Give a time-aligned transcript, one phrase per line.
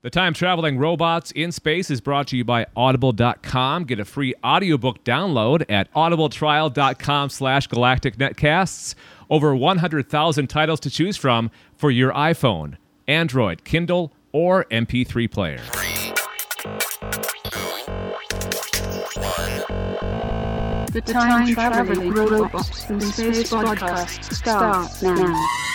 [0.00, 3.82] The Time Traveling Robots in Space is brought to you by Audible.com.
[3.82, 8.94] Get a free audiobook download at audibletrial.com slash galactic netcasts.
[9.28, 12.76] Over 100,000 titles to choose from for your iPhone,
[13.08, 15.58] Android, Kindle, or MP3 player.
[20.92, 25.67] The Time Traveling Robots in Space podcast starts now.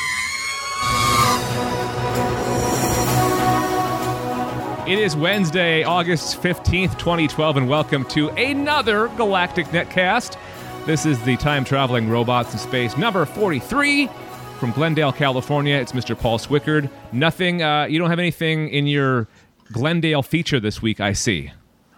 [4.85, 10.37] It is Wednesday, August 15th, 2012, and welcome to another Galactic Netcast.
[10.85, 14.09] This is the Time Traveling Robots in Space number 43
[14.59, 15.77] from Glendale, California.
[15.77, 16.19] It's Mr.
[16.19, 16.89] Paul Swickard.
[17.13, 19.29] Nothing, uh, you don't have anything in your
[19.71, 21.53] Glendale feature this week, I see.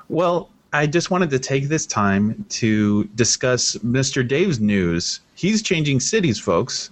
[0.07, 4.25] Well, I just wanted to take this time to discuss Mr.
[4.25, 5.21] Dave's news.
[5.33, 6.91] He's changing cities, folks.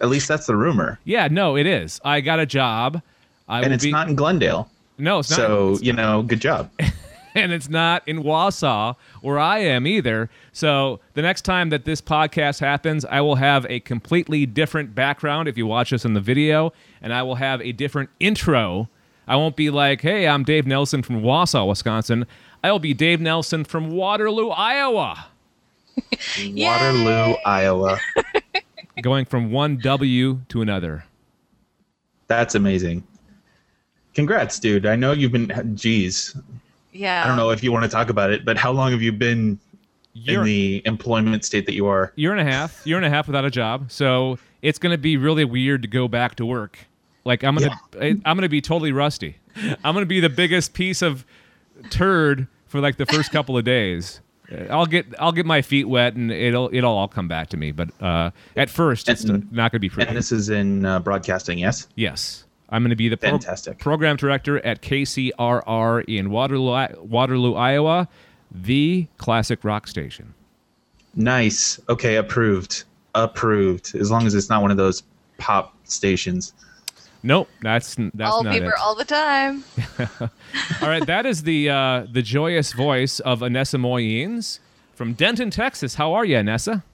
[0.00, 0.98] At least that's the rumor.
[1.04, 2.00] Yeah, no, it is.
[2.06, 3.02] I got a job.
[3.48, 4.70] I And it's be, not in Glendale.
[4.98, 5.36] No, it's not.
[5.36, 6.70] So, you know, good job.
[7.34, 10.28] and it's not in Wausau where I am either.
[10.52, 15.48] So the next time that this podcast happens, I will have a completely different background
[15.48, 18.88] if you watch us in the video, and I will have a different intro.
[19.26, 22.26] I won't be like, hey, I'm Dave Nelson from Wausau, Wisconsin.
[22.64, 25.26] I will be Dave Nelson from Waterloo, Iowa.
[26.44, 27.98] Waterloo, Iowa.
[29.02, 31.04] Going from one W to another.
[32.26, 33.06] That's amazing.
[34.18, 34.84] Congrats, dude.
[34.84, 36.34] I know you've been, geez,
[36.92, 37.22] Yeah.
[37.22, 39.12] I don't know if you want to talk about it, but how long have you
[39.12, 39.60] been
[40.12, 42.12] Year, in the employment state that you are?
[42.16, 43.92] year and a half, year and a half without a job.
[43.92, 46.80] So it's going to be really weird to go back to work.
[47.24, 49.36] Like I'm gonna, I, I'm gonna be totally rusty.
[49.84, 51.24] I'm gonna be the biggest piece of
[51.90, 54.20] turd for like the first couple of days.
[54.68, 57.70] I'll get, I'll get my feet wet and it'll, it'll all come back to me.
[57.70, 60.08] But uh, at first, it's not gonna be pretty.
[60.08, 61.86] And this is in uh, broadcasting, yes?
[61.94, 62.44] Yes.
[62.70, 63.38] I'm going to be the pro-
[63.74, 68.08] program director at KCRR in Waterloo, Waterloo, Iowa,
[68.50, 70.34] the classic rock station.
[71.14, 71.80] Nice.
[71.88, 72.84] Okay, approved.
[73.14, 73.94] Approved.
[73.94, 75.02] As long as it's not one of those
[75.38, 76.52] pop stations.
[77.22, 78.80] Nope, that's that's all not paper it.
[78.80, 79.64] all the time.
[80.80, 84.60] All right, that is the uh, the joyous voice of Anessa Moyens
[84.94, 85.96] from Denton, Texas.
[85.96, 86.84] How are you, Anessa?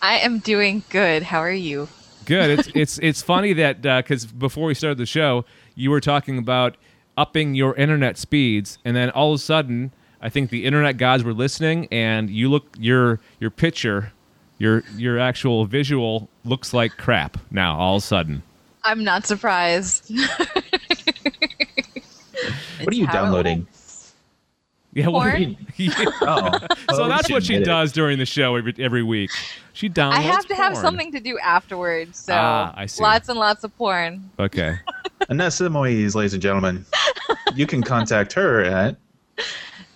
[0.00, 1.24] I am doing good.
[1.24, 1.88] How are you?
[2.26, 2.58] Good.
[2.58, 5.44] It's it's it's funny that uh, because before we started the show,
[5.74, 6.76] you were talking about
[7.16, 11.24] upping your internet speeds, and then all of a sudden, I think the internet gods
[11.24, 14.12] were listening, and you look your your picture,
[14.58, 17.78] your your actual visual looks like crap now.
[17.78, 18.42] All of a sudden,
[18.84, 20.12] I'm not surprised.
[22.82, 23.66] What are you downloading?
[24.92, 25.08] yeah.
[25.08, 25.56] what- Porn?
[25.76, 25.92] Yeah.
[26.22, 26.58] Oh.
[26.94, 27.70] So Oh, that's what she admit it.
[27.70, 29.30] does during the show every every week.
[29.76, 30.12] She downloads.
[30.12, 33.02] I have to have something to do afterwards, so Ah, I see.
[33.02, 34.30] lots and lots of porn.
[34.38, 34.78] Okay.
[35.28, 36.86] Anessa Moyes, ladies and gentlemen.
[37.54, 38.96] You can contact her at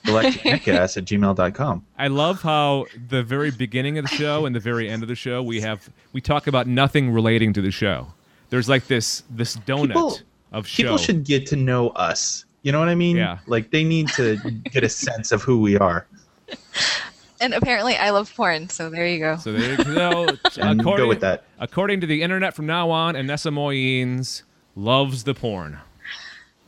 [0.05, 1.87] galacticnetcast at gmail.com.
[1.99, 5.15] I love how the very beginning of the show and the very end of the
[5.15, 8.07] show we have we talk about nothing relating to the show.
[8.51, 10.19] There's like this this donut People-
[10.53, 10.83] of show.
[10.83, 12.45] People should get to know us.
[12.65, 13.17] You know what I mean?
[13.17, 13.39] Yeah.
[13.47, 14.37] Like they need to
[14.71, 16.07] get a sense of who we are.
[17.41, 19.37] And apparently, I love porn, so there you go.
[19.39, 20.27] so there you go.
[20.61, 21.45] And according, go with that.
[21.59, 24.43] According to the internet from now on, Anessa Moyens
[24.77, 25.79] loves the porn.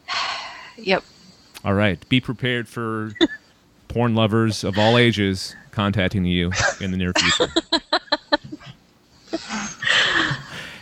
[0.78, 1.04] Yep.
[1.64, 2.08] All right.
[2.08, 3.12] Be prepared for
[3.88, 6.50] porn lovers of all ages contacting you
[6.80, 7.52] in the near future.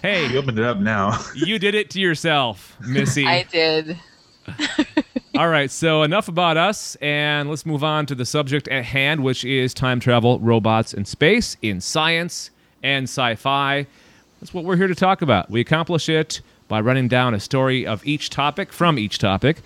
[0.01, 1.19] hey, You opened it up now.
[1.35, 3.27] you did it to yourself, Missy.
[3.27, 3.99] I did.
[5.41, 9.25] All right, so enough about us, and let's move on to the subject at hand,
[9.25, 12.51] which is time travel, robots, and space in science
[12.83, 13.87] and sci fi.
[14.39, 15.51] That's what we're here to talk about.
[15.51, 19.63] We accomplish it by running down a story of each topic from each topic.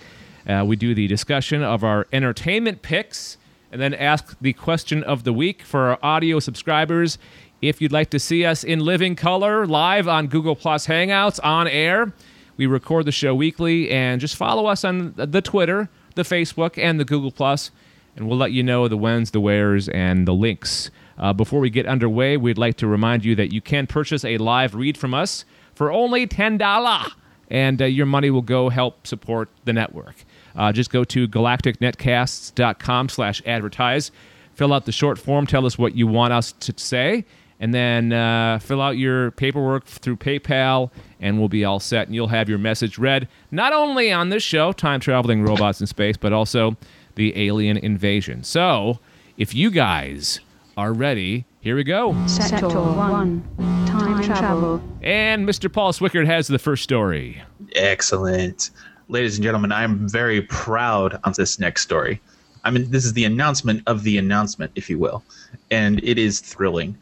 [0.47, 3.37] Uh, we do the discussion of our entertainment picks,
[3.69, 7.17] and then ask the question of the week for our audio subscribers.
[7.61, 11.67] If you'd like to see us in living color, live on Google Plus Hangouts on
[11.67, 12.13] air,
[12.57, 16.99] we record the show weekly, and just follow us on the Twitter, the Facebook, and
[16.99, 17.71] the Google Plus,
[18.15, 20.89] and we'll let you know the whens, the wheres, and the links.
[21.17, 24.37] Uh, before we get underway, we'd like to remind you that you can purchase a
[24.37, 27.05] live read from us for only ten dollar,
[27.49, 30.15] and uh, your money will go help support the network.
[30.55, 34.11] Uh, just go to galacticnetcasts.com/advertise,
[34.53, 37.25] fill out the short form, tell us what you want us to say,
[37.59, 42.07] and then uh, fill out your paperwork through PayPal, and we'll be all set.
[42.07, 45.87] And you'll have your message read not only on this show, Time Traveling Robots in
[45.87, 46.75] Space, but also
[47.15, 48.43] the Alien Invasion.
[48.43, 48.99] So,
[49.37, 50.39] if you guys
[50.77, 52.15] are ready, here we go.
[52.27, 53.85] Sector 1.
[53.87, 54.81] Time travel.
[55.01, 55.71] And Mr.
[55.71, 57.41] Paul Swickard has the first story.
[57.75, 58.71] Excellent.
[59.07, 62.21] ladies and gentlemen, I'm very proud on this next story.
[62.63, 65.23] I mean, this is the announcement of the announcement, if you will,
[65.69, 66.97] and it is thrilling.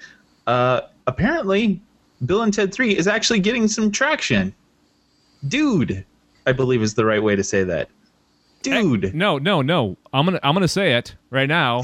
[0.47, 1.81] Uh, apparently,
[2.25, 4.53] Bill and Ted 3 is actually getting some traction.
[5.47, 6.05] Dude,
[6.45, 7.89] I believe is the right way to say that.
[8.61, 9.97] Dude, No, no, no.
[10.13, 11.83] I'm gonna I'm gonna say it right now.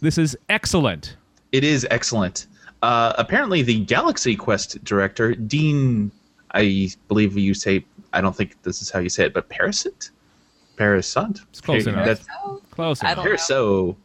[0.00, 1.16] This is excellent.
[1.52, 2.46] it is excellent.
[2.80, 6.10] Uh, apparently, the Galaxy Quest director, Dean,
[6.54, 7.84] I believe you say,
[8.14, 10.08] I don't think this is how you say it, but Parasite?
[10.76, 11.40] Parasite?
[11.50, 12.06] It's close Okay, enough.
[12.06, 12.26] that's-
[12.70, 13.24] Close I enough.
[13.26, 13.96] don't- so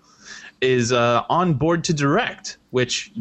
[0.60, 3.14] is uh, on board to direct, which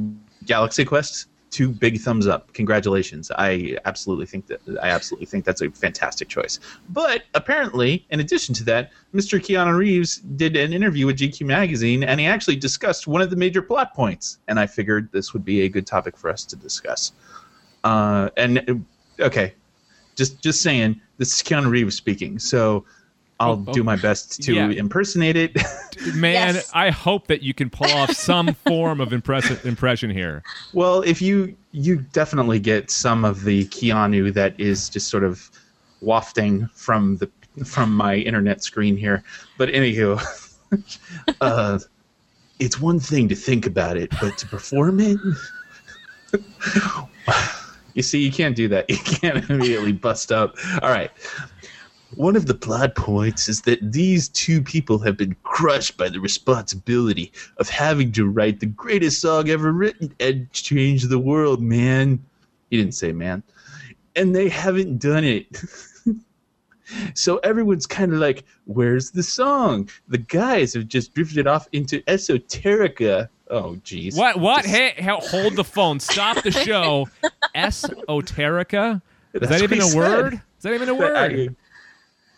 [0.46, 2.52] Galaxy Quest two big thumbs up.
[2.52, 3.30] Congratulations!
[3.38, 6.58] I absolutely think that I absolutely think that's a fantastic choice.
[6.88, 9.38] But apparently, in addition to that, Mr.
[9.38, 13.36] Keanu Reeves did an interview with GQ magazine, and he actually discussed one of the
[13.36, 14.38] major plot points.
[14.48, 17.12] And I figured this would be a good topic for us to discuss.
[17.84, 18.84] Uh, and
[19.20, 19.54] okay,
[20.16, 22.84] just just saying, this is Keanu Reeves speaking, so.
[23.40, 23.72] I'll Oh, oh.
[23.72, 24.68] do my best to Yeah.
[24.70, 25.54] impersonate it.
[26.14, 26.70] Man, Yes.
[26.74, 30.42] I hope that you can pull off some form of impressive impression here.
[30.72, 35.50] Well, if you you definitely get some of the Keanu that is just sort of
[36.00, 37.28] wafting from the
[37.64, 39.22] from my internet screen here.
[39.58, 40.20] But anywho,
[41.40, 41.78] uh,
[42.60, 45.18] it's one thing to think about it, but to perform it.
[47.94, 48.88] you see, you can't do that.
[48.90, 50.56] You can't immediately bust up.
[50.82, 51.10] All right.
[52.16, 56.20] One of the plot points is that these two people have been crushed by the
[56.20, 62.24] responsibility of having to write the greatest song ever written and change the world, man.
[62.70, 63.42] He didn't say man.
[64.16, 65.46] And they haven't done it.
[67.14, 69.88] so everyone's kind of like, where's the song?
[70.08, 73.28] The guys have just drifted off into esoterica.
[73.50, 74.16] Oh, jeez.
[74.16, 74.38] What?
[74.38, 74.62] What?
[74.64, 76.00] Just- Hey, hold the phone.
[76.00, 77.08] Stop the show.
[77.54, 79.02] Esoterica.
[79.32, 80.34] Is That's that even a he word?
[80.34, 81.56] Is that even a word?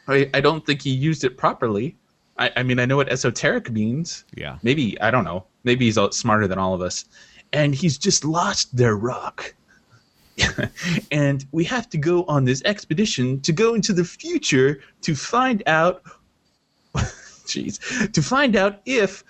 [0.09, 1.97] I, I, don't think he used it properly.
[2.39, 4.25] I, I mean, I know what esoteric means.
[4.35, 4.59] Yeah.
[4.63, 5.47] Maybe, I don't know.
[5.65, 7.05] Maybe he's a- smarter than all of us.
[7.53, 9.55] And he's just lost their rock.
[11.11, 15.63] and we have to go on this expedition to go into the future to find
[15.67, 16.03] out
[17.47, 19.25] jeez to find out if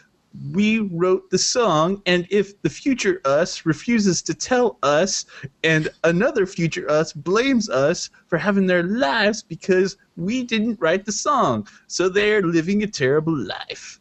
[0.52, 5.24] we wrote the song and if the future us refuses to tell us
[5.64, 11.12] and another future us blames us for having their lives because we didn't write the
[11.12, 14.00] song so they're living a terrible life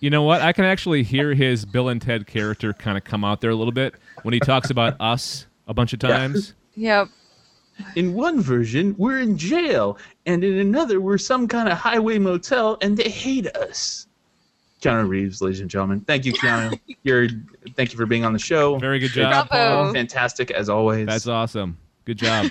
[0.00, 0.40] You know what?
[0.40, 3.54] I can actually hear his Bill and Ted character kind of come out there a
[3.54, 6.54] little bit when he talks about us a bunch of times.
[6.74, 7.08] Yep.
[7.96, 12.78] in one version we're in jail and in another we're some kind of highway motel
[12.82, 14.06] and they hate us
[14.82, 16.00] keanu reeves ladies and gentlemen.
[16.00, 16.78] Thank you keanu.
[17.02, 17.28] You're
[17.76, 18.78] thank you for being on the show.
[18.78, 19.92] Very good job, Bravo.
[19.92, 21.06] Fantastic as always.
[21.06, 21.78] That's awesome.
[22.04, 22.50] Good job.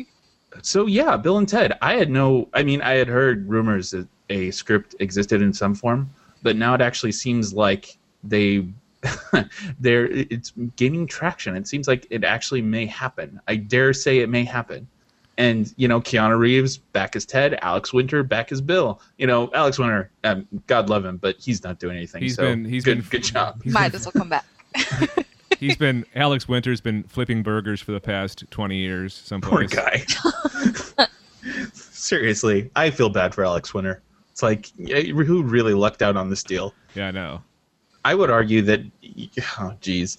[0.62, 1.76] so yeah bill and ted.
[1.82, 5.74] I had no i mean i had heard rumors that a script existed in some
[5.74, 6.10] form
[6.42, 8.66] but now it actually seems like they
[9.80, 11.56] they're it's gaining traction.
[11.56, 13.40] It seems like it actually may happen.
[13.46, 14.86] I dare say it may happen
[15.38, 19.50] and you know keanu reeves back as ted alex winter back as bill you know
[19.54, 22.84] alex winter um, god love him but he's not doing anything He's so been- he's
[22.84, 24.46] good, been- good job He's Might been, as well come back.
[25.60, 29.14] he's been Alex Winter's been flipping burgers for the past twenty years.
[29.14, 30.92] Some poor Someplace.
[30.94, 31.06] guy
[31.72, 36.42] seriously i feel bad for alex winter it's like who really lucked out on this
[36.42, 37.42] deal Yeah, I know.
[38.04, 38.80] I would argue that,
[39.58, 40.18] oh, geez,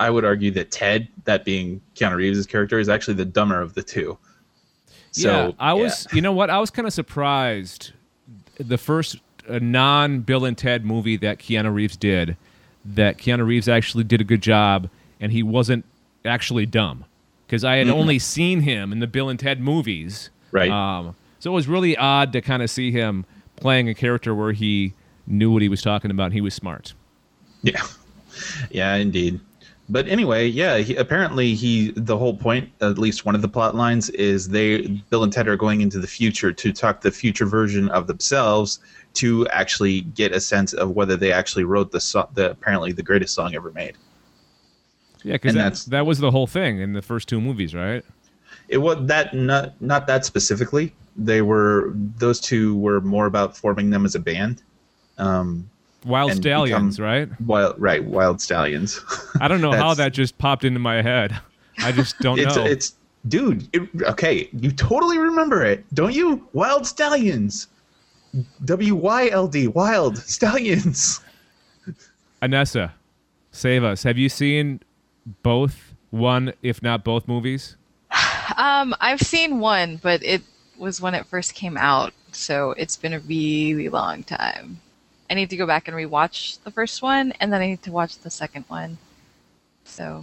[0.00, 3.74] I would argue that Ted, that being Keanu Reeves' character, is actually the dumber of
[3.74, 4.16] the two.
[5.12, 6.06] So yeah, I was.
[6.12, 6.50] You know what?
[6.50, 7.92] I was kind of surprised.
[8.58, 9.16] The first
[9.48, 12.36] uh, non Bill and Ted movie that Keanu Reeves did,
[12.84, 14.88] that Keanu Reeves actually did a good job,
[15.20, 15.84] and he wasn't
[16.24, 17.04] actually dumb,
[17.46, 20.30] because I had only seen him in the Bill and Ted movies.
[20.52, 20.70] Right.
[20.70, 23.24] Um, so it was really odd to kind of see him
[23.56, 24.92] playing a character where he
[25.26, 26.24] knew what he was talking about.
[26.26, 26.94] and He was smart.
[27.62, 27.82] Yeah,
[28.70, 29.40] yeah, indeed.
[29.90, 30.78] But anyway, yeah.
[30.78, 34.86] He, apparently, he the whole point, at least one of the plot lines, is they
[35.10, 38.80] Bill and Ted are going into the future to talk the future version of themselves
[39.14, 43.02] to actually get a sense of whether they actually wrote the song, the apparently the
[43.02, 43.96] greatest song ever made.
[45.22, 47.74] Yeah, because And that, that's- that was the whole thing in the first two movies,
[47.74, 48.04] right?
[48.68, 50.92] It was that not not that specifically.
[51.16, 54.62] They were those two were more about forming them as a band.
[55.16, 55.70] Um,
[56.04, 57.40] Wild Stallions, become- right?
[57.40, 59.00] wild right, Wild Stallions.
[59.40, 61.38] I don't know how that just popped into my head.
[61.78, 62.64] I just don't it's know.
[62.64, 62.94] it's
[63.26, 63.68] dude.
[63.72, 66.46] It, okay, you totally remember it, don't you?
[66.52, 67.68] Wild Stallions.
[68.64, 71.20] W Y L D Wild Stallions.
[72.42, 72.92] Anessa,
[73.52, 74.02] save us.
[74.02, 74.80] Have you seen
[75.42, 77.76] both one, if not both movies?
[78.56, 80.42] Um, I've seen one, but it
[80.78, 84.80] was when it first came out, so it's been a really long time.
[85.30, 87.92] I need to go back and rewatch the first one, and then I need to
[87.92, 88.98] watch the second one.
[89.84, 90.22] So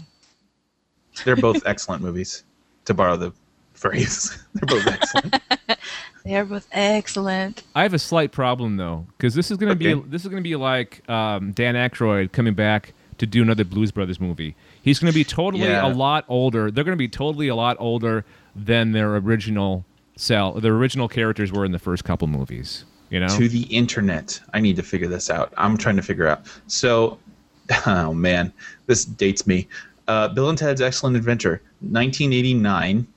[1.23, 2.43] They're both excellent movies,
[2.85, 3.31] to borrow the
[3.73, 4.37] phrase.
[4.53, 5.35] They're both excellent.
[6.25, 7.63] they are both excellent.
[7.75, 9.99] I have a slight problem though, because this is going to Okay.
[10.01, 13.63] be this is going to be like um, Dan Aykroyd coming back to do another
[13.63, 14.55] Blues Brothers movie.
[14.81, 15.85] He's going to be totally Yeah.
[15.85, 16.69] a lot older.
[16.71, 19.85] They're going to be totally a lot older than their original
[20.17, 20.53] cell.
[20.53, 22.85] their original characters were in the first couple movies.
[23.09, 24.39] You know, to the internet.
[24.53, 25.53] I need to figure this out.
[25.57, 26.45] I'm trying to figure out.
[26.67, 27.19] So,
[27.85, 28.51] oh man,
[28.87, 29.67] this dates me.
[30.07, 33.07] Uh, Bill and Ted's Excellent Adventure, 1989.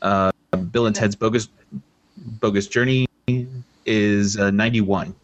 [0.00, 0.30] Uh,
[0.70, 1.48] Bill and Ted's Bogus
[2.16, 3.06] Bogus Journey
[3.86, 5.14] is uh, 91.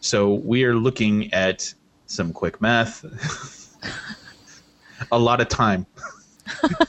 [0.00, 1.72] So we are looking at
[2.06, 3.04] some quick math.
[5.12, 5.86] A lot of time.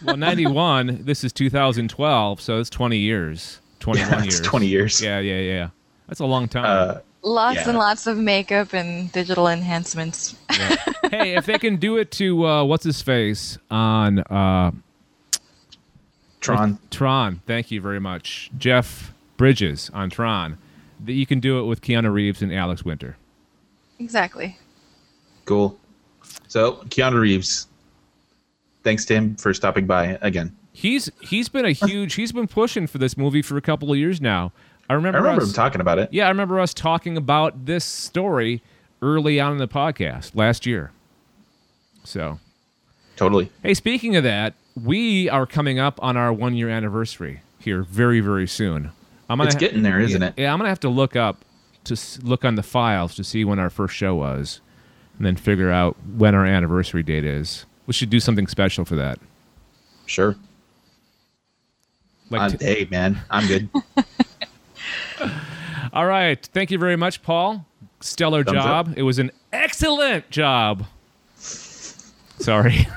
[0.03, 1.03] well, ninety one.
[1.03, 5.01] this is two thousand twelve, so it's twenty years, twenty one Yeah, years, 20 years.
[5.01, 5.69] Yeah, yeah, yeah.
[6.07, 6.65] That's a long time.
[6.65, 7.69] Uh, Lots Yeah.
[7.69, 10.35] and lots of makeup and digital enhancements.
[11.11, 14.71] hey, if they can do it to uh, what's his face on uh,
[16.39, 16.79] Tron.
[16.89, 20.57] Tron, thank you very much, Jeff Bridges on Tron.
[21.05, 23.17] That you can do it with Keanu Reeves and Alex Winter.
[23.99, 24.57] Exactly.
[25.45, 25.77] Cool.
[26.47, 27.67] So Keanu Reeves.
[28.83, 30.55] Thanks to him for stopping by again.
[30.73, 33.97] He's he's been a huge he's been pushing for this movie for a couple of
[33.97, 34.51] years now.
[34.89, 36.09] I remember, I remember us, him talking about it.
[36.11, 38.61] Yeah, I remember us talking about this story
[39.01, 40.91] early on in the podcast last year.
[42.03, 42.39] So,
[43.15, 43.51] Totally.
[43.63, 48.19] hey, speaking of that, we are coming up on our one year anniversary here very
[48.21, 48.91] very soon.
[49.29, 50.33] I'm It's ha- getting there, isn't yeah, it?
[50.37, 51.45] Yeah, I'm gonna have to look up
[51.85, 54.59] to s- look on the files to see when our first show was,
[55.17, 57.65] and then figure out when our anniversary date is.
[57.87, 59.19] We should do something special for that.
[60.05, 60.35] Sure.
[62.31, 63.69] Like uh, I'm, t- hey, man, I'm good.
[65.93, 66.43] All right.
[66.53, 67.65] Thank you very much, Paul.
[67.99, 68.89] Stellar Thumbs job.
[68.89, 68.97] up.
[68.97, 70.85] It was an excellent job.
[71.35, 72.87] Sorry.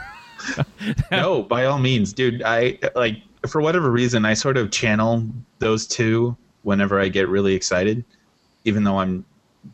[1.10, 2.42] no, by all means, dude.
[2.42, 5.26] I like for whatever reason, I sort of channel
[5.58, 8.04] those two whenever I get really excited,
[8.64, 9.24] even though I'm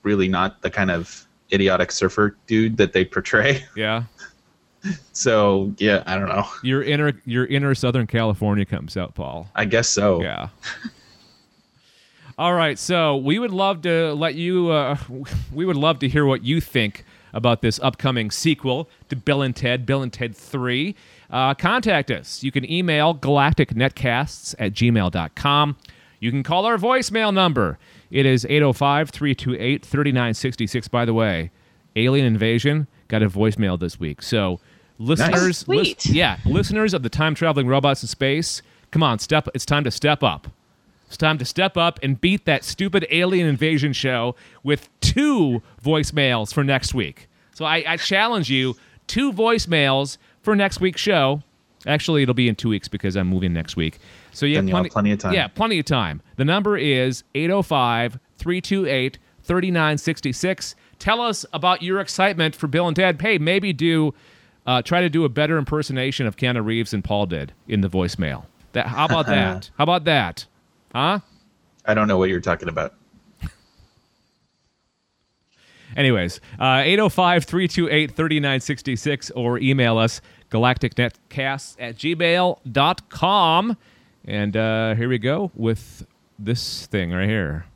[0.03, 3.65] really not the kind of idiotic surfer dude that they portray.
[3.77, 4.05] Yeah.
[5.13, 6.47] So yeah, I don't know.
[6.63, 9.49] Your inner your inner Southern California comes out, Paul.
[9.55, 10.23] I guess so.
[10.23, 10.49] Yeah.
[12.39, 14.71] All right, so we would love to let you.
[14.71, 14.97] Uh,
[15.53, 19.55] we would love to hear what you think about this upcoming sequel to Bill and
[19.55, 20.97] Ted, Bill and Ted Three.
[21.31, 22.43] Uh, contact us.
[22.43, 25.77] You can email galacticnetcasts at gmail.com.
[26.19, 27.79] You can call our voicemail number.
[28.11, 30.89] It is 805 328 3966.
[30.89, 31.51] By the way,
[31.95, 34.23] Alien Invasion got a voicemail this week.
[34.23, 34.61] So,
[35.01, 36.07] listeners, lis- Sweet.
[36.07, 39.49] yeah, listeners of the time traveling robots in space, come on, step.
[39.55, 40.47] It's time to step up.
[41.07, 46.55] It's time to step up and beat that stupid alien invasion show with two voicemails
[46.55, 47.29] for next week.
[47.53, 48.77] So I, I challenge you
[49.09, 51.43] two voicemails for next week's show.
[51.87, 53.99] Actually, it'll be in two weeks because I'm moving next week.
[54.33, 55.33] So you Then have you'll plenty, have plenty of time.
[55.35, 56.23] Yeah, plenty of time.
[56.37, 60.75] The number is 805 328 3966.
[60.99, 63.21] Tell us about your excitement for Bill and Ted.
[63.21, 64.15] Hey, maybe do
[64.71, 67.89] uh, try to do a better impersonation of Keanu Reeves than Paul did in the
[67.89, 68.45] voicemail.
[68.71, 69.69] That, how about that?
[69.77, 70.47] How about that?
[70.95, 71.19] Huh?
[71.85, 72.95] I don't know what you're talking about.
[75.97, 80.21] Anyways, uh, 805 328 3966 or email us
[80.53, 83.77] galacticnetcasts at gmail.com.
[84.25, 86.07] And uh, here we go with
[86.39, 87.67] this thing right here.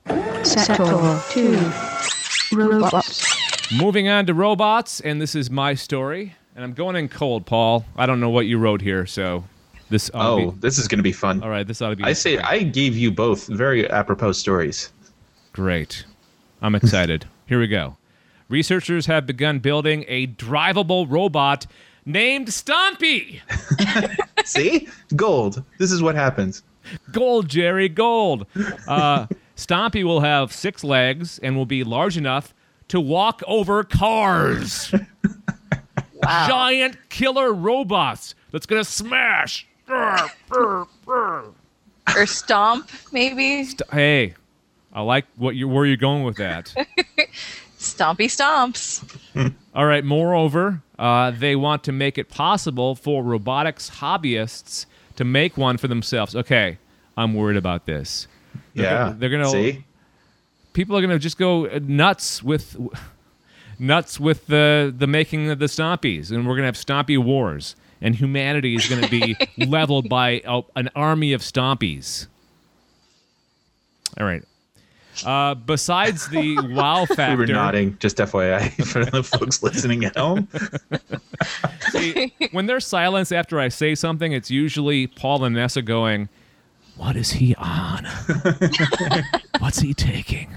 [0.44, 1.72] Sector 2.
[2.52, 3.72] Robots.
[3.72, 6.36] Moving on to robots, and this is my story.
[6.54, 7.84] And I'm going in cold, Paul.
[7.96, 9.44] I don't know what you wrote here, so
[9.90, 10.58] this Oh, be.
[10.61, 11.42] this is going to be fun.
[11.42, 14.92] All right, this ought to be I say I gave you both very apropos stories.
[15.52, 16.04] great.
[16.62, 17.26] I'm excited.
[17.46, 17.96] here we go.
[18.49, 21.66] Researchers have begun building a drivable robot
[22.06, 23.40] named Stompy.
[24.44, 25.62] See, gold.
[25.78, 26.62] This is what happens.
[27.12, 28.46] Gold, Jerry, gold.
[28.87, 32.54] Uh, Stompy will have six legs and will be large enough
[32.88, 34.94] to walk over cars.
[36.25, 36.47] Wow.
[36.49, 39.66] Giant killer robots that's gonna smash.
[42.16, 43.69] Or stomp, maybe.
[43.93, 44.35] Hey,
[44.93, 46.75] I like what you where you're going with that.
[47.78, 49.02] Stompy stomps.
[49.75, 50.04] All right.
[50.04, 55.88] Moreover, uh, they want to make it possible for robotics hobbyists to make one for
[55.88, 56.35] themselves.
[56.37, 56.78] Okay,
[57.16, 58.26] I'm worried about this.
[58.75, 59.85] They're yeah, gonna- they're gonna- see.
[60.73, 62.76] people are going to just go nuts with
[63.78, 67.76] nuts with the the making of the stompies and we're going to have stompy wars
[68.00, 72.26] and humanity is going to be leveled by a, an army of stompies
[74.19, 74.43] All right.
[75.25, 80.16] Uh, besides the wow factor, We were nodding, just FYI, for the folks listening at
[80.16, 80.49] home.
[81.90, 86.28] See, when there's silence after I say something, it's usually Paul and Nessa going,
[86.97, 88.04] What is he on?
[89.61, 90.49] What's he taking?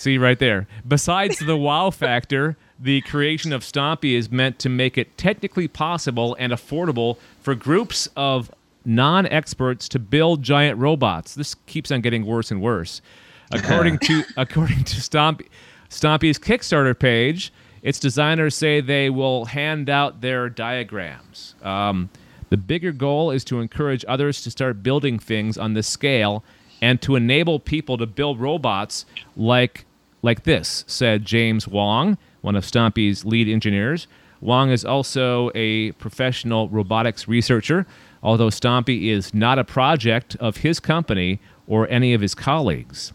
[0.00, 0.66] See, right there.
[0.88, 6.34] Besides the wow factor, the creation of Stompy is meant to make it technically possible
[6.38, 8.50] and affordable for groups of
[8.82, 11.34] non experts to build giant robots.
[11.34, 13.02] This keeps on getting worse and worse.
[13.52, 15.48] According to according to Stompy,
[15.90, 17.52] Stompy's Kickstarter page,
[17.82, 21.56] its designers say they will hand out their diagrams.
[21.62, 22.08] Um,
[22.48, 26.42] the bigger goal is to encourage others to start building things on this scale
[26.80, 29.04] and to enable people to build robots
[29.36, 29.84] like
[30.22, 34.06] like this, said James Wong, one of Stompy's lead engineers.
[34.40, 37.86] Wong is also a professional robotics researcher,
[38.22, 43.12] although Stompy is not a project of his company or any of his colleagues.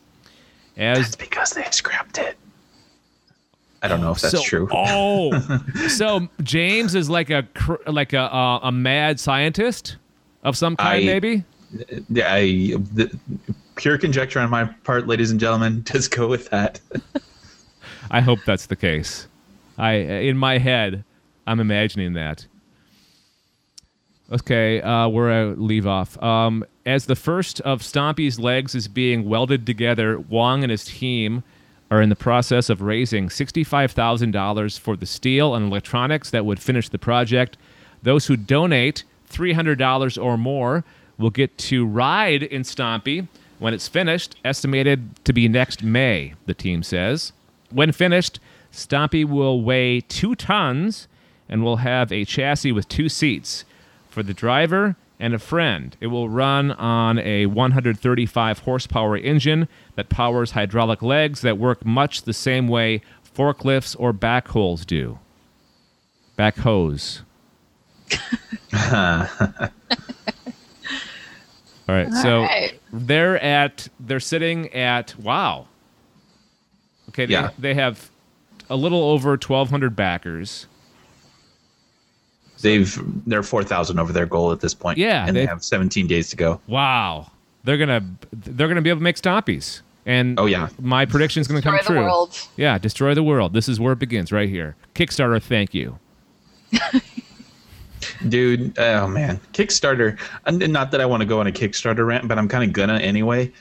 [0.77, 2.37] As That's because they scrapped it.
[3.81, 4.67] I don't know if that's so, true.
[4.71, 5.31] Oh,
[5.89, 7.47] so James is like a
[7.85, 9.97] like a uh, a mad scientist
[10.43, 11.43] of some kind, I- maybe.
[12.09, 12.41] Yeah, I,
[12.93, 13.19] the,
[13.75, 15.83] pure conjecture on my part, ladies and gentlemen.
[15.91, 16.79] Just go with that.
[18.11, 19.27] I hope that's the case.
[19.77, 21.03] I in my head,
[21.47, 22.45] I'm imagining that.
[24.31, 26.21] Okay, uh, where I leave off.
[26.21, 31.43] Um, as the first of Stompy's legs is being welded together, Wong and his team
[31.91, 36.89] are in the process of raising $65,000 for the steel and electronics that would finish
[36.89, 37.57] the project.
[38.01, 40.83] Those who donate $300 or more
[41.19, 43.27] will get to ride in Stompy
[43.59, 47.31] when it's finished, estimated to be next May, the team says.
[47.71, 48.39] When finished,
[48.71, 51.07] Stompy will weigh two tons
[51.47, 53.65] and will have a chassis with two seats
[54.09, 55.95] for the driver and a friend.
[56.01, 62.23] It will run on a 135 horsepower engine that powers hydraulic legs that work much
[62.23, 63.01] the same way
[63.35, 65.19] forklifts or backhoes do.
[66.37, 67.21] Backhoes.
[71.87, 72.79] All right, so right.
[72.91, 75.67] they're at they're sitting at wow.
[77.09, 77.51] Okay, they, Yeah.
[77.59, 78.09] they have
[78.69, 80.65] a little over 1,200 backers.
[82.61, 84.97] They've they're four thousand over their goal at this point.
[84.97, 86.59] Yeah, and they they- have seventeen days to go.
[86.67, 87.29] Wow,
[87.65, 90.69] they're gonna they're gonna be able to make stompies, and Oh, yeah.
[90.81, 92.05] my prediction is gonna come Destroy the true.
[92.07, 92.37] world.
[92.55, 93.53] Yeah, destroy the world.
[93.53, 94.75] This is where it begins, right here.
[94.95, 95.99] Kickstarter, thank you.
[98.27, 100.17] Dude, oh man, Kickstarter.
[100.45, 102.73] And not that I want to go on a Kickstarter rant, but I'm kind of
[102.73, 103.51] gonna anyway.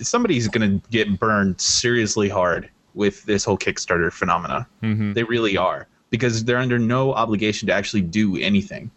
[0.00, 4.66] Somebody's gonna get burned seriously hard with this whole Kickstarter phenomena.
[4.82, 5.14] Mm-hmm.
[5.14, 8.90] They really are because they're under no obligation to actually do anything.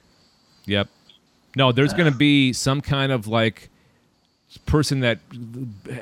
[0.66, 0.88] Yep.
[1.56, 3.70] No, there's going to be some kind of like
[4.68, 5.18] person that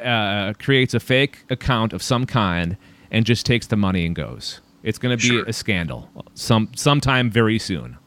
[0.04, 2.76] uh, creates a fake account of some kind
[3.12, 4.60] and just takes the money and goes.
[4.84, 5.46] It's going to be Sure.
[5.46, 7.98] a scandal some sometime very soon.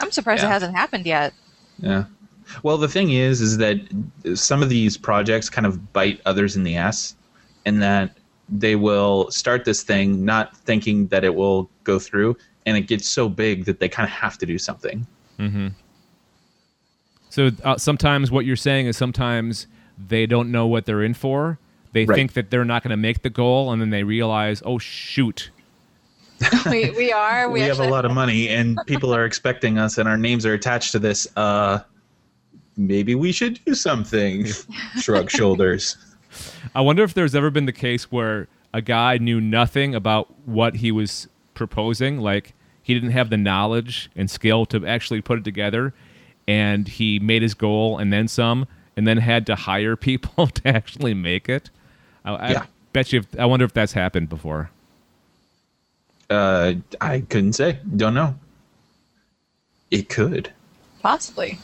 [0.00, 0.48] I'm surprised Yeah.
[0.48, 1.32] it hasn't happened yet.
[1.78, 2.04] Yeah.
[2.62, 3.76] Well, the thing is, is that
[4.34, 7.14] some of these projects kind of bite others in the ass,
[7.64, 8.16] and that
[8.48, 12.36] they will start this thing not thinking that it will go through,
[12.66, 15.06] and it gets so big that they kind of have to do something.
[17.28, 19.66] So uh, sometimes what you're saying is sometimes
[20.08, 21.58] they don't know what they're in for.
[21.92, 22.14] They Right.
[22.16, 25.50] think that they're not going to make the goal, and then they realize, oh shoot,
[26.70, 27.48] we, we are.
[27.48, 30.46] We, We, have a lot of money, and people are expecting us, and our names
[30.46, 31.26] are attached to this.
[31.36, 31.80] Uh,
[32.76, 34.46] maybe we should do something.
[35.00, 35.96] Shrug shoulders.
[36.74, 40.76] I wonder if there's ever been the case where a guy knew nothing about what
[40.76, 45.44] he was proposing, like he didn't have the knowledge and skill to actually put it
[45.44, 45.92] together,
[46.48, 50.68] and he made his goal and then some, and then had to hire people to
[50.68, 51.70] actually make it.
[52.24, 52.66] I, I Yeah.
[52.92, 53.20] bet you.
[53.20, 54.70] If, I wonder if that's happened before.
[56.30, 57.78] Uh, I couldn't say.
[57.96, 58.34] Don't know.
[59.90, 60.52] It could.
[61.02, 61.58] possibly.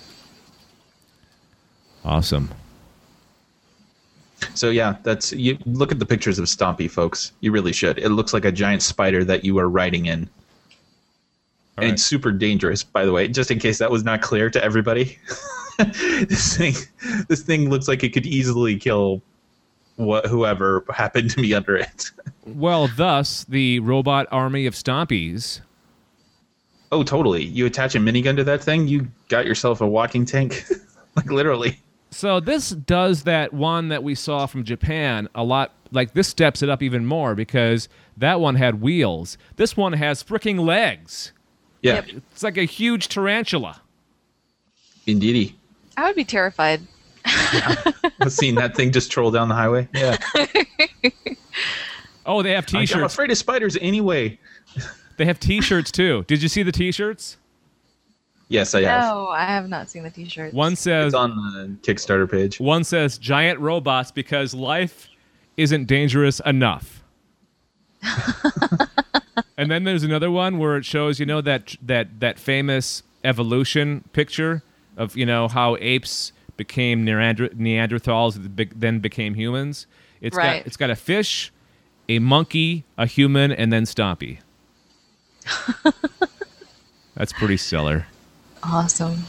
[2.04, 2.50] Awesome.
[4.54, 7.32] So yeah, that's you look at the pictures of Stompy, folks.
[7.40, 7.98] You really should.
[7.98, 10.28] It looks like a giant spider that you are riding in.
[11.78, 11.92] All and right.
[11.92, 15.18] it's super dangerous, by the way, just in case that was not clear to everybody.
[15.78, 16.74] this thing
[17.28, 19.20] this thing looks like it could easily kill
[19.96, 22.10] what whoever happened to be under it.
[22.46, 25.60] Well, thus the robot army of Stompies.
[26.92, 27.44] oh, totally.
[27.44, 30.64] You attach a minigun to that thing, you got yourself a walking tank.
[31.16, 31.80] like literally.
[32.12, 35.72] So this does that one that we saw from Japan a lot.
[35.90, 39.36] Like this steps it up even more because that one had wheels.
[39.56, 41.32] This one has freaking legs.
[41.82, 42.22] Yeah, Yep.
[42.32, 43.80] It's like a huge tarantula.
[45.06, 45.56] indeedy.
[45.96, 46.80] I would be terrified.
[48.28, 49.88] Seeing that thing just troll down the highway.
[49.94, 50.16] Yeah.
[52.26, 52.94] Oh, they have T-shirts.
[52.94, 54.38] I'm afraid of spiders anyway.
[55.16, 56.24] They have T-shirts too.
[56.26, 57.36] Did you see the T-shirts?
[58.48, 59.02] Yes, I have.
[59.14, 60.54] No, I have not seen the T-shirts.
[60.54, 62.60] One says It's on the Kickstarter page.
[62.60, 65.08] one says giant robots because life
[65.56, 67.02] isn't dangerous enough.
[69.56, 74.04] and then there's another one where it shows, you know, that that that famous evolution
[74.12, 74.62] picture
[74.96, 78.38] of you know how apes became Neander- Neanderthals,
[78.76, 79.86] then became humans.
[80.20, 80.58] It's Right.
[80.60, 81.52] got it's got a fish,
[82.08, 84.38] a monkey, a human, and then Stompy.
[87.14, 88.06] That's pretty stellar.
[88.62, 89.22] Awesome.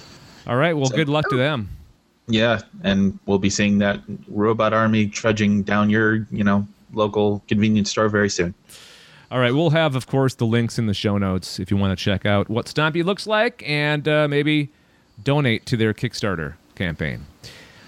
[0.46, 1.70] All right, well, So- good luck to them.
[2.30, 7.90] Yeah, and we'll be seeing that robot army trudging down your, you know, local convenience
[7.90, 8.54] store very soon.
[9.32, 11.98] All right, we'll have, of course, the links in the show notes if you want
[11.98, 14.70] to check out what Stompy looks like and uh, maybe
[15.24, 17.26] donate to their Kickstarter campaign.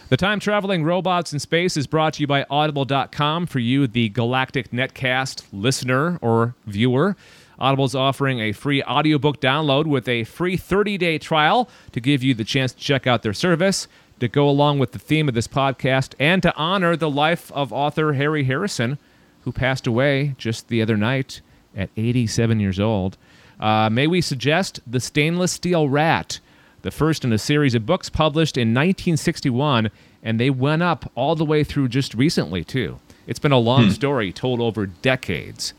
[0.09, 4.09] The Time Traveling Robots in Space is brought to you by Audible.com for you, the
[4.09, 7.15] Galactic Netcast listener or viewer.
[7.59, 12.33] Audible's offering a free audiobook download with a free 30 day trial to give you
[12.33, 13.87] the chance to check out their service,
[14.19, 17.71] to go along with the theme of this podcast, and to honor the life of
[17.71, 18.97] author Harry Harrison,
[19.43, 21.41] who passed away just the other night
[21.77, 23.15] at 87 years old.
[23.59, 26.39] Uh, may we suggest The Stainless Steel Rat,
[26.81, 29.89] the first in a series of books published in 1961,
[30.23, 32.99] and they went up all the way through just recently, too.
[33.27, 35.73] It's been a long story told over decades.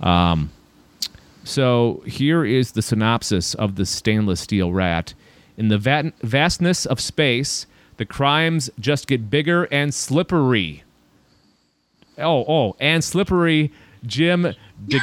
[0.00, 0.50] Um,
[1.44, 5.14] so here is the synopsis of the stainless steel rat.
[5.56, 7.66] In the va- vastness of space,
[7.96, 10.82] the crimes just get bigger and slippery.
[12.18, 13.72] Oh, oh, and slippery
[14.04, 14.54] Jim.
[14.88, 15.00] De-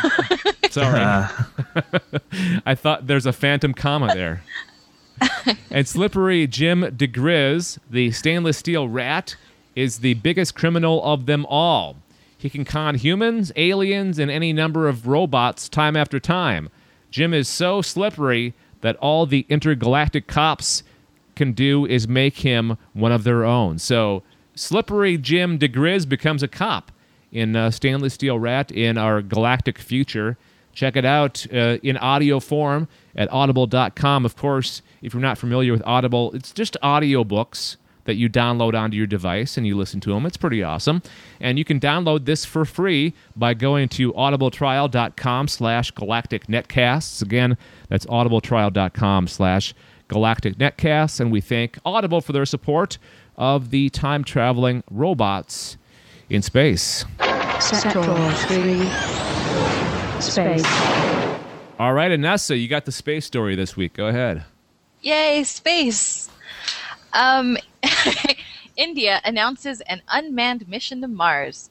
[0.70, 1.00] Sorry.
[2.66, 4.44] I thought there's a phantom comma there.
[5.72, 9.36] and slippery Jim diGriz, the stainless steel rat,
[9.76, 11.96] is the biggest criminal of them all.
[12.38, 16.70] He can con humans, aliens, and any number of robots time after time.
[17.10, 20.84] Jim is so slippery that all the intergalactic cops
[21.36, 23.80] can do is make him one of their own.
[23.80, 24.24] So,
[24.56, 26.92] slippery Jim diGriz becomes a cop
[27.32, 30.38] in uh, Stainless Steel Rat in our galactic future.
[30.74, 34.26] Check it out uh, in audio form at audible.com.
[34.26, 38.98] Of course, if you're not familiar with Audible, it's just audiobooks that you download onto
[38.98, 40.26] your device and you listen to them.
[40.26, 41.02] It's pretty awesome.
[41.40, 47.22] And you can download this for free by going to audibletrial.com slash galactic netcasts.
[47.22, 47.58] Again,
[47.90, 49.74] that's audibletrial.com slash
[50.08, 51.20] galactic netcasts.
[51.20, 52.98] And we thank Audible for their support
[53.38, 55.78] of the time traveling robots
[56.30, 57.06] in space.
[57.60, 59.83] Sector 3.
[60.32, 60.66] Space.
[61.80, 63.94] All right, Anessa, you got the space story this week.
[63.94, 64.46] Go ahead.
[65.02, 66.30] Yay, space!
[67.12, 67.58] Um,
[68.78, 71.70] India announces an unmanned mission to Mars.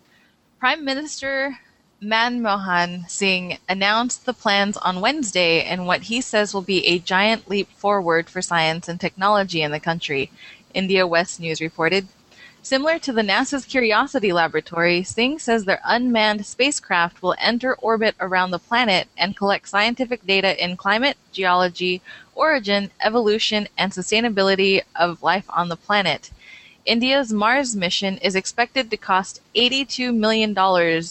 [0.60, 1.58] Prime Minister
[2.02, 7.48] Manmohan Singh announced the plans on Wednesday in what he says will be a giant
[7.48, 10.30] leap forward for science and technology in the country,
[10.74, 12.08] India West News reported.
[12.64, 18.52] Similar to the NASA's Curiosity laboratory, Singh says their unmanned spacecraft will enter orbit around
[18.52, 22.02] the planet and collect scientific data in climate, geology,
[22.36, 26.30] origin, evolution, and sustainability of life on the planet.
[26.86, 30.56] India's Mars mission is expected to cost $82 million,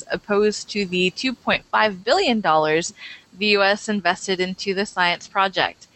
[0.09, 3.89] opposed to the $2.5 billion the U.S.
[3.89, 5.87] invested into the science project.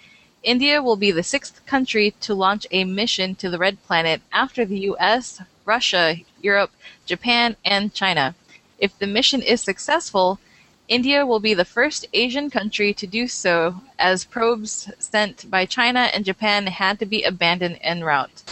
[0.45, 4.63] India will be the sixth country to launch a mission to the Red Planet after
[4.63, 6.71] the US, Russia, Europe,
[7.07, 8.35] Japan, and China.
[8.77, 10.39] If the mission is successful,
[10.87, 16.11] India will be the first Asian country to do so, as probes sent by China
[16.13, 18.43] and Japan had to be abandoned en route.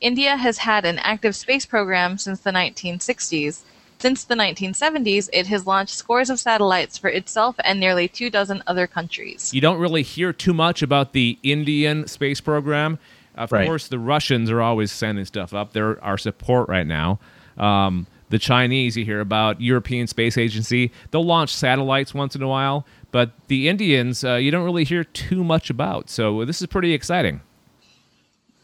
[0.00, 3.60] India has had an active space program since the 1960s.
[4.00, 8.62] Since the 1970s, it has launched scores of satellites for itself and nearly two dozen
[8.66, 9.52] other countries.
[9.52, 12.98] You don't really hear too much about the Indian space program.
[13.36, 13.66] Of Right.
[13.66, 15.74] course, the Russians are always sending stuff up.
[15.74, 17.18] They're our support right now.
[17.58, 20.92] Um, the Chinese, you hear about European Space Agency.
[21.10, 25.04] They'll launch satellites once in a while, but the Indians, uh, you don't really hear
[25.04, 26.08] too much about.
[26.08, 27.42] So this is pretty exciting.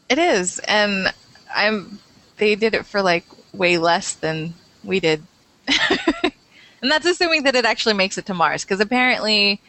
[0.09, 1.13] It is, and
[1.53, 1.99] I'm.
[2.37, 4.53] They did it for like way less than
[4.87, 5.21] we did,
[6.81, 9.61] and that's assuming that it actually makes it to Mars, because apparently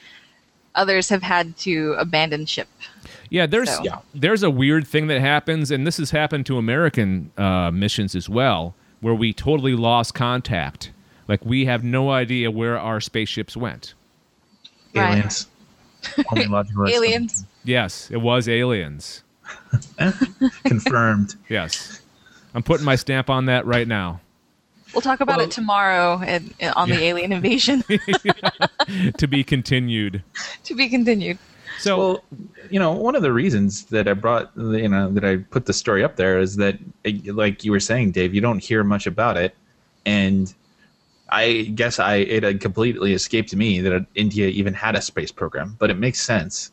[0.75, 2.69] others have had to abandon ship.
[3.31, 3.99] Yeah, there's So- Yeah.
[4.15, 8.29] there's a weird thing that happens, and this has happened to American uh, missions as
[8.29, 10.91] well, where we totally lost contact.
[11.27, 13.93] Like we have no idea where our spaceships went.
[14.95, 15.11] Right.
[15.19, 15.47] Aliens.
[16.89, 17.45] Aliens.
[17.65, 19.23] Yes, it was aliens.
[20.65, 21.35] Confirmed.
[21.49, 22.01] Yes.
[22.55, 24.21] I'm putting my stamp on that right now.
[24.95, 27.83] We'll talk about Well- it tomorrow in, in- on the alien invasion.
[29.19, 30.23] to be continued.
[30.65, 31.39] to be continued.
[31.79, 32.25] So Well,
[32.71, 35.73] you know, one of the reasons that I brought, you know, that I put the
[35.73, 36.77] story up there is that,
[37.27, 39.55] like you were saying, Dave, you don't hear much about it,
[40.05, 40.53] and
[41.29, 45.77] I guess I it had completely escaped me that India even had a space program,
[45.79, 46.73] but it makes sense.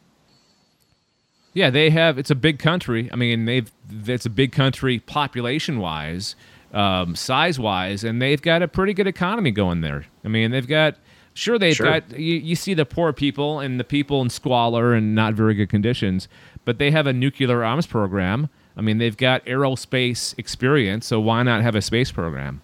[1.54, 2.18] Yeah, they have.
[2.18, 3.08] It's a big country.
[3.12, 3.72] I mean, they've.
[4.08, 6.36] It's a big country population wise,
[6.74, 10.06] um, size wise, and they've got a pretty good economy going there.
[10.24, 10.98] I mean, they've got.
[11.38, 11.86] Sure, they've Sure.
[12.00, 12.18] got.
[12.18, 15.70] You, you see the poor people and the people in squalor and not very good
[15.70, 16.28] conditions,
[16.64, 18.50] but they have a nuclear arms program.
[18.78, 22.62] I mean, they've got aerospace experience, so why not have a space program?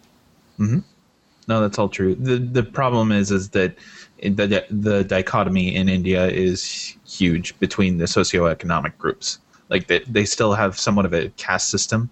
[1.48, 2.14] No, that's all true.
[2.14, 3.76] the The problem is, is that
[4.22, 9.38] the the dichotomy in India is huge between the socioeconomic groups.
[9.72, 12.10] Like they they still have somewhat of a caste system,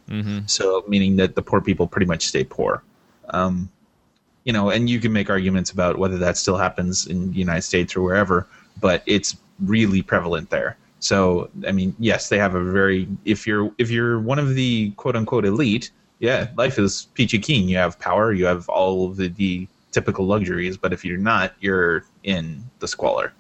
[0.49, 2.83] so meaning that the poor people pretty much stay poor.
[3.39, 3.69] Um,
[4.45, 7.63] you know, and you can make arguments about whether that still happens in the United
[7.63, 8.47] States or wherever,
[8.81, 10.77] but it's really prevalent there.
[11.01, 14.91] So, I mean, yes, they have a very if you're if you're one of the
[14.97, 17.69] quote unquote elite, yeah, life is peachy keen.
[17.69, 21.55] You have power, you have all of the, the typical luxuries, but if you're not,
[21.61, 23.33] you're in the squalor.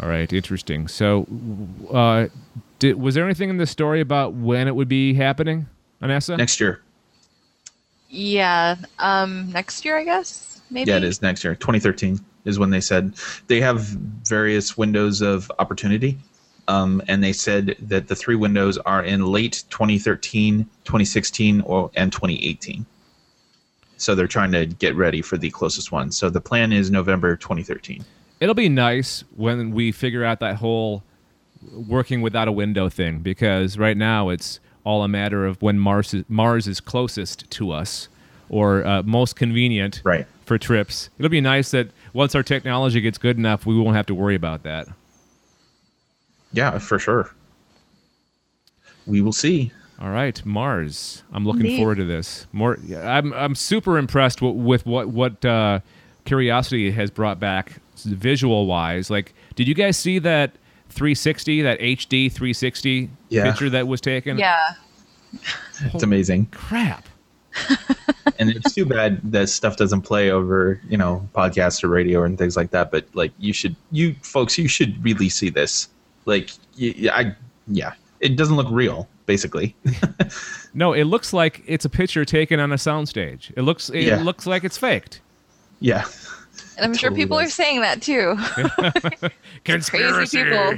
[0.00, 0.88] All right, interesting.
[0.88, 1.26] So,
[1.90, 2.26] uh,
[2.78, 5.66] did, was there anything in the story about when it would be happening,
[6.02, 6.36] Anessa?
[6.36, 6.82] Next year.
[8.10, 8.76] Yeah.
[8.98, 9.50] Um.
[9.52, 10.60] Next year, I guess.
[10.70, 10.90] Maybe.
[10.90, 11.54] Yeah, it is next year.
[11.54, 13.14] 2013 is when they said
[13.46, 16.18] they have various windows of opportunity.
[16.68, 22.12] Um, and they said that the three windows are in late 2013, 2016, or and
[22.12, 22.84] 2018.
[23.98, 26.10] So they're trying to get ready for the closest one.
[26.10, 28.04] So the plan is November 2013.
[28.40, 31.02] It'll be nice when we figure out that whole
[31.72, 36.12] working without a window thing because right now it's all a matter of when Mars
[36.14, 38.08] is, Mars is closest to us
[38.48, 40.26] or uh, most convenient Right.
[40.44, 41.08] for trips.
[41.18, 44.34] It'll be nice that once our technology gets good enough, we won't have to worry
[44.36, 44.86] about that.
[46.52, 47.30] Yeah, for sure.
[49.06, 49.72] We will see.
[50.00, 51.22] All right, Mars.
[51.32, 51.78] I'm looking Neat.
[51.78, 52.46] forward to this.
[52.52, 55.80] More, I'm I'm super impressed w- with what what uh,
[56.26, 59.08] Curiosity has brought back visual wise.
[59.10, 60.52] Like, did you guys see that
[60.90, 63.44] 360, that HD 360 Yeah.
[63.44, 64.36] picture that was taken?
[64.38, 64.74] Yeah.
[65.94, 66.46] It's amazing.
[66.46, 67.06] Crap.
[68.38, 72.36] and it's too bad that stuff doesn't play over you know podcasts or radio and
[72.36, 75.88] things like that but like you should you folks you should really see this
[76.26, 77.34] like y- y- i
[77.66, 79.74] yeah it doesn't look real basically
[80.74, 83.50] No, it looks like it's a picture taken on a soundstage.
[83.56, 84.22] It looks it Yeah.
[84.22, 85.22] looks like it's faked.
[85.80, 86.04] Yeah
[86.76, 88.36] And I'm sure Totally people are saying that too.
[89.64, 90.74] Crazy people.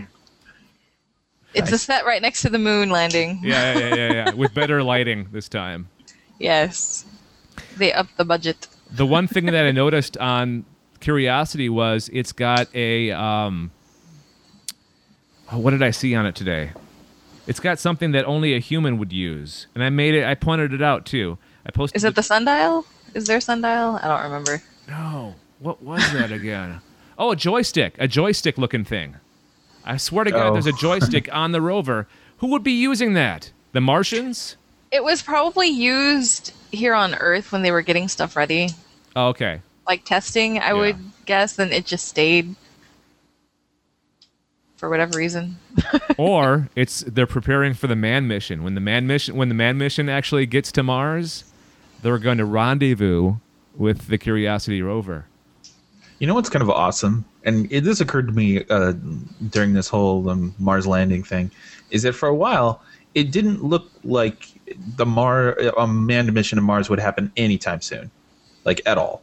[1.54, 3.40] It's a set right next to the moon landing.
[3.42, 4.34] Yeah, yeah, yeah, yeah, yeah.
[4.34, 5.88] With better lighting this time.
[6.38, 7.04] Yes.
[7.76, 8.68] They upped the budget.
[8.90, 10.64] The one thing that I noticed on
[11.00, 13.70] Curiosity was it's got a um,
[15.52, 16.72] oh, what did I see on it today?
[17.46, 20.24] It's got something that only a human would use, and I made it.
[20.24, 21.38] I pointed it out too.
[21.64, 21.96] I posted.
[21.96, 22.84] Is it the sundial?
[23.14, 23.98] Is there sundial?
[24.02, 24.62] I don't remember.
[24.88, 25.35] No?
[25.59, 26.81] What was that again?
[27.18, 29.16] oh, a joystick, a joystick-looking thing.
[29.85, 30.53] I swear to God, Oh.
[30.53, 30.77] there's a oh.
[30.81, 32.07] joystick on the rover.
[32.38, 33.51] Who would be using that?
[33.72, 34.57] The Martians?
[34.90, 38.70] It was probably used here on Earth when they were getting stuff ready,
[39.14, 39.61] Oh, okay.
[39.87, 40.96] like testing, I would
[41.27, 42.55] guess, and it just stayed
[44.77, 45.59] for whatever reason.
[46.16, 48.62] or it's they're preparing for the man mission.
[48.62, 51.44] When the man mission when the man mission actually gets to Mars,
[52.03, 53.37] they're going to rendezvous
[53.79, 55.25] with the Curiosity rover.
[56.19, 58.93] you know what's kind of awesome and it, this occurred to me uh,
[59.49, 61.51] during this whole um, mars landing thing
[61.91, 62.83] is that for a while
[63.14, 64.49] it didn't look like
[64.97, 68.11] the Mar a manned mission to Mars would happen anytime soon,
[68.64, 69.23] like at all.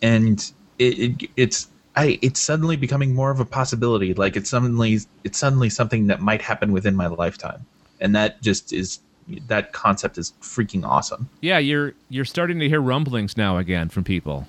[0.00, 4.14] And it, it it's I it's suddenly becoming more of a possibility.
[4.14, 7.66] Like it's suddenly it's suddenly something that might happen within my lifetime,
[8.00, 9.00] and that just is
[9.46, 11.28] that concept is freaking awesome.
[11.40, 14.46] Yeah, you're you're starting to hear rumblings now again from people.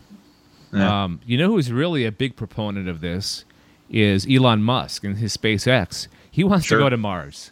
[0.74, 1.04] Yeah.
[1.04, 3.46] Um, you know who's really a big proponent of this
[3.90, 6.08] is Elon Musk and his SpaceX.
[6.32, 6.80] He wants Sure.
[6.80, 7.52] to go to Mars.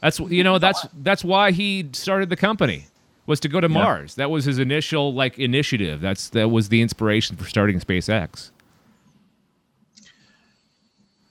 [0.00, 2.86] That's you know that's that's why he started the company
[3.26, 4.14] was to go to Mars.
[4.14, 6.00] That was his initial like initiative.
[6.00, 8.50] That's that was the inspiration for starting SpaceX.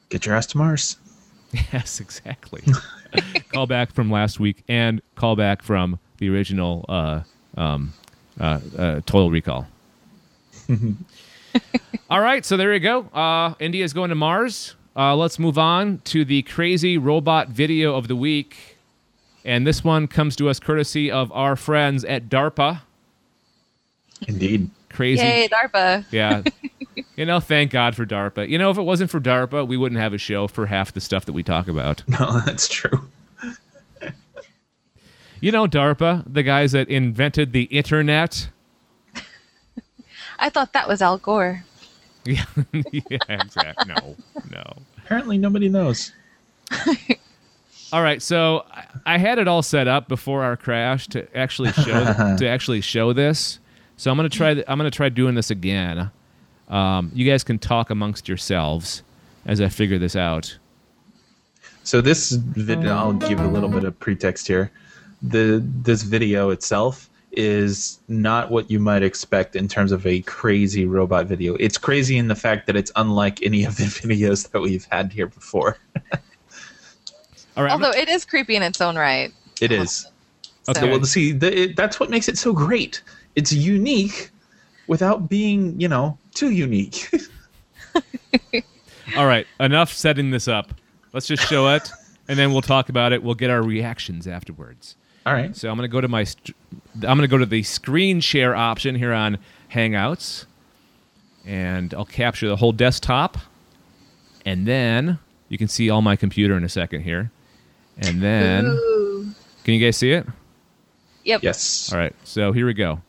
[0.10, 0.98] Get your ass to Mars.
[1.74, 2.64] Yes, exactly.
[3.54, 7.22] call back from last week and call back from the original uh,
[7.58, 7.94] um,
[8.40, 9.68] uh, uh, Total Recall.
[12.10, 13.02] All right, so there you go.
[13.14, 14.76] Uh, India is going to Mars.
[14.96, 18.78] Uh, let's move on to the crazy robot video of the week.
[19.46, 22.82] And this one comes to us courtesy of our friends at DARPA.
[24.28, 24.70] Indeed.
[24.90, 25.24] Crazy.
[25.24, 26.06] Yay, DARPA.
[26.12, 26.44] Yeah.
[27.16, 28.48] You know, thank God for DARPA.
[28.50, 31.02] You know, if it wasn't for DARPA, we wouldn't have a show for half the
[31.02, 32.04] stuff that we talk about.
[32.20, 33.08] No, that's true.
[35.42, 38.50] You know, DARPA, the guys that invented the internet.
[40.40, 41.64] I thought that was Al Gore.
[42.26, 42.44] Yeah,
[42.92, 43.94] yeah exactly.
[43.94, 44.16] No,
[44.52, 44.64] no.
[44.98, 46.12] Apparently, nobody knows.
[47.94, 51.72] All right, so I- I had it all set up before our crash to actually
[51.72, 53.60] show to actually show this.
[53.96, 54.54] So I'm gonna try.
[54.56, 56.12] th- I'm gonna try doing this again.
[56.70, 59.04] Um, you guys can talk amongst yourselves
[59.46, 60.58] as I figure this out.
[61.84, 64.72] So this video, I'll give a little bit of pretext here.
[65.22, 70.86] The this video itself is not what you might expect in terms of a crazy
[70.86, 71.56] robot video.
[71.56, 75.12] It's crazy in the fact that it's unlike any of the videos that we've had
[75.12, 75.78] here before.
[77.58, 79.34] All right, I'm Although it is creepy in its own right.
[79.62, 80.08] It is.
[80.70, 80.80] Okay.
[80.80, 83.02] So, well, see, the, it, that's what makes it so great.
[83.36, 84.30] It's unique
[84.90, 87.10] without being, you know, too unique.
[89.16, 90.74] All right, enough setting this up.
[91.14, 91.90] Let's just show it,
[92.28, 93.24] and then we'll talk about it.
[93.24, 94.96] We'll get our reactions afterwards.
[95.26, 95.56] All right.
[95.56, 96.56] So I'm going to go to my, st-
[96.96, 99.38] I'm going to go to the screen share option here on
[99.72, 100.46] Hangouts,
[101.46, 103.38] and I'll capture the whole desktop,
[104.46, 107.32] and then you can see all my computer in a second here,
[108.00, 109.34] and then Ooh.
[109.64, 110.26] can you guys see it?
[111.26, 111.44] Yep.
[111.44, 111.94] Yes.
[111.94, 113.02] All right, so here we go.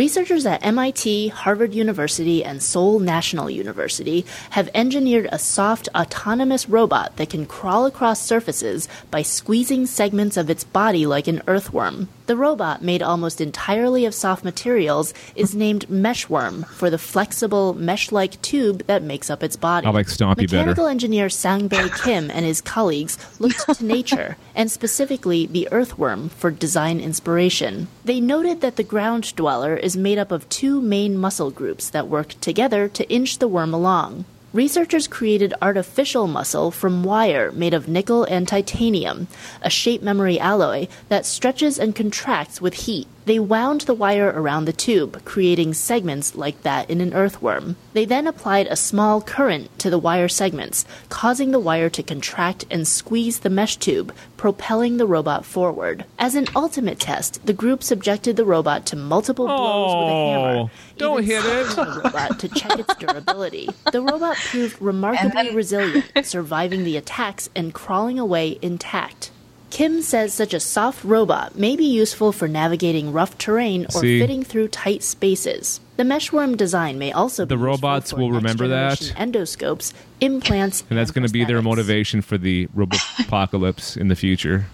[0.00, 7.18] Researchers at MIT, Harvard University, and Seoul National University have engineered a soft, autonomous robot
[7.18, 12.08] that can crawl across surfaces by squeezing segments of its body like an earthworm.
[12.30, 18.12] The robot, made almost entirely of soft materials, is named Meshworm for the flexible, mesh
[18.12, 19.84] like tube that makes up its body.
[19.84, 20.58] I like Stompy better.
[20.58, 26.52] Mechanical engineer Sangbae Kim and his colleagues looked to nature, and specifically the earthworm, for
[26.52, 27.88] design inspiration.
[28.04, 32.06] They noted that the ground dweller is made up of two main muscle groups that
[32.06, 34.24] work together to inch the worm along.
[34.52, 39.28] Researchers created artificial muscle from wire made of nickel and titanium,
[39.62, 43.06] a shape memory alloy that stretches and contracts with heat.
[43.30, 47.76] They wound the wire around the tube, creating segments like that in an earthworm.
[47.92, 52.64] They then applied a small current to the wire segments, causing the wire to contract
[52.72, 56.06] and squeeze the mesh tube, propelling the robot forward.
[56.18, 60.56] As an ultimate test, the group subjected the robot to multiple blows with a Oh,
[60.56, 60.70] hammer.
[60.96, 61.76] don't even hit it.
[61.76, 63.68] The robot to check its durability.
[63.92, 69.30] The robot proved remarkably then- resilient, surviving the attacks and crawling away intact.
[69.70, 74.18] Kim says such a soft robot may be useful for navigating rough terrain or See?
[74.20, 75.80] fitting through tight spaces.
[75.96, 78.98] The meshworm design may also The be robots for will remember that.
[79.16, 84.16] endoscopes, implants, And that's going to be their motivation for the robot apocalypse in the
[84.16, 84.66] future.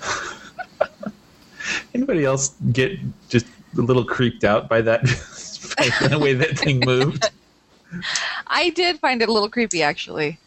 [1.94, 3.46] Anybody else get just
[3.78, 5.02] a little creeped out by that,
[6.00, 7.30] by the way that thing moved?
[8.46, 10.38] I did find it a little creepy actually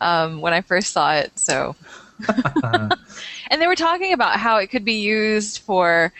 [0.00, 1.38] um, when I first saw it.
[1.38, 1.76] So,
[2.62, 6.12] and they were talking about how it could be used for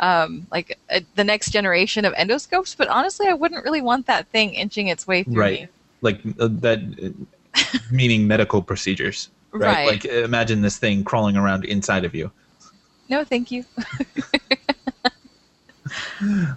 [0.00, 2.76] um, like uh the next generation of endoscopes.
[2.76, 5.60] But honestly, I wouldn't really want that thing inching its way through Right.
[5.62, 5.68] me.
[6.00, 7.58] Like uh, that, uh,
[7.90, 9.30] meaning medical procedures.
[9.52, 9.66] Right?
[9.66, 9.86] Right.
[9.86, 12.30] Like imagine this thing crawling around inside of you.
[13.08, 13.64] No, thank you.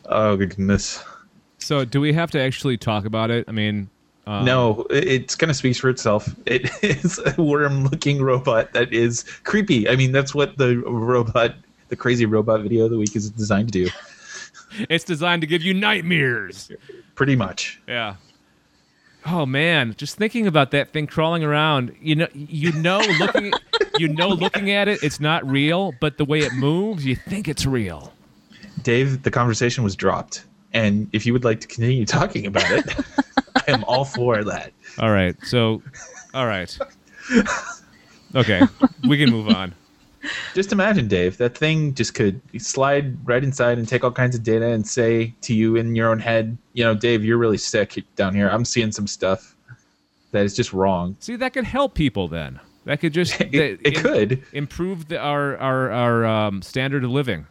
[0.06, 1.04] Oh goodness.
[1.60, 3.46] So, do we have to actually talk about it?
[3.48, 3.90] I mean,
[4.28, 6.34] um, no, it- it's kind of speaks for itself.
[6.46, 9.90] It is a worm-looking robot that is creepy.
[9.90, 11.56] I mean, that's what the robot,
[11.90, 13.90] the crazy robot video of the week is designed to do.
[14.90, 16.72] it's designed to give you nightmares.
[17.16, 17.82] Pretty much.
[17.88, 18.16] Yeah.
[19.26, 21.96] Oh man, just thinking about that thing crawling around.
[22.02, 23.52] You know, you know, looking,
[24.00, 27.48] you know, looking at it, it's not real, but the way it moves, you think
[27.48, 28.14] it's real.
[28.82, 32.86] Dave, the conversation was dropped, and if you would like to continue talking about it,
[33.56, 34.72] I am all for that.
[35.00, 35.82] All right, so,
[36.34, 36.78] all right,
[38.36, 38.62] okay,
[39.08, 39.74] we can move on.
[40.54, 44.44] Just imagine, Dave, that thing just could slide right inside and take all kinds of
[44.44, 48.04] data and say to you in your own head, you know, Dave, you're really sick
[48.16, 48.48] down here.
[48.48, 49.56] I'm seeing some stuff
[50.32, 51.16] that is just wrong.
[51.20, 52.60] See, that could help people then.
[52.86, 54.44] That could just It, that- it im- could.
[54.54, 57.48] improve the, our our our um, standard of living.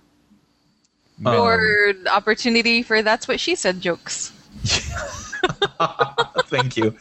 [1.25, 4.33] Um, or opportunity for that's what she said jokes.
[6.47, 6.97] Thank you.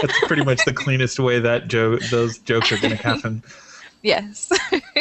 [0.00, 3.42] That's pretty much the cleanest way that joke those jokes are going to happen.
[4.04, 4.52] Yes.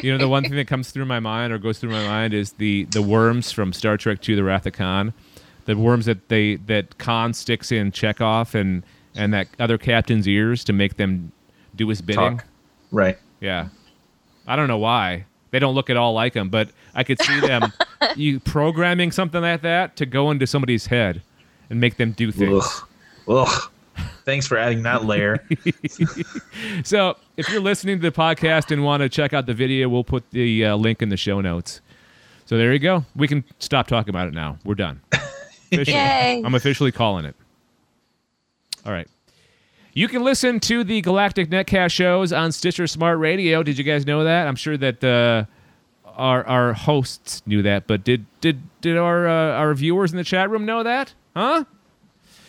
[0.01, 2.34] you know, the one thing that comes through my mind or goes through my mind
[2.34, 5.14] is the the worms from Star Trek II: The Wrath of Khan,
[5.66, 8.82] the worms that they that Khan sticks in Chekov and
[9.14, 11.34] and that other captain's ears to make them
[11.76, 12.38] do his bidding.
[12.38, 12.45] Talk.
[12.91, 13.18] Right.
[13.41, 13.68] Yeah.
[14.47, 15.26] I don't know why.
[15.53, 17.71] They don't look at all like him, but I could see them
[18.15, 21.21] you programming something like that to go into somebody's head
[21.69, 22.65] and make them do things.
[23.27, 23.47] Ugh.
[23.47, 23.71] Ugh.
[24.25, 25.47] Thanks for adding that layer.
[26.83, 30.03] So, if you're listening to the podcast and want to check out the video, we'll
[30.03, 31.81] put the uh, link in the show notes.
[32.45, 33.05] So there you go.
[33.15, 34.57] We can stop talking about it now.
[34.65, 35.01] We're done.
[35.71, 36.41] Yay.
[36.43, 37.35] I'm officially calling it.
[38.87, 39.07] All right.
[39.95, 43.61] You can listen to the Galactic Netcast shows on Stitcher Smart Radio.
[43.61, 44.47] Did you guys know that?
[44.47, 45.45] I'm sure that uh,
[46.05, 50.23] our our hosts knew that, but did did did our uh, our viewers in the
[50.23, 51.13] chat room know that?
[51.35, 51.65] Huh?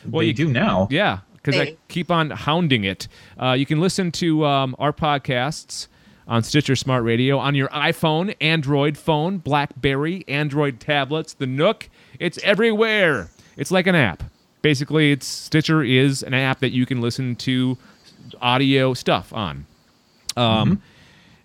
[0.09, 0.88] Well, they you do now.
[0.90, 3.09] yeah, because I keep on hounding it.
[3.38, 5.88] Uh, you can listen to um, our podcasts
[6.26, 11.90] on Stitcher Smart Radio on your iPhone, Android phone, BlackBerry, Android tablets, the Nook.
[12.18, 13.28] It's everywhere.
[13.59, 14.22] It's like an app.
[14.65, 17.77] Basically, it's Stitcher is an app that you can listen to
[18.41, 19.67] audio stuff on.
[20.39, 20.81] Um,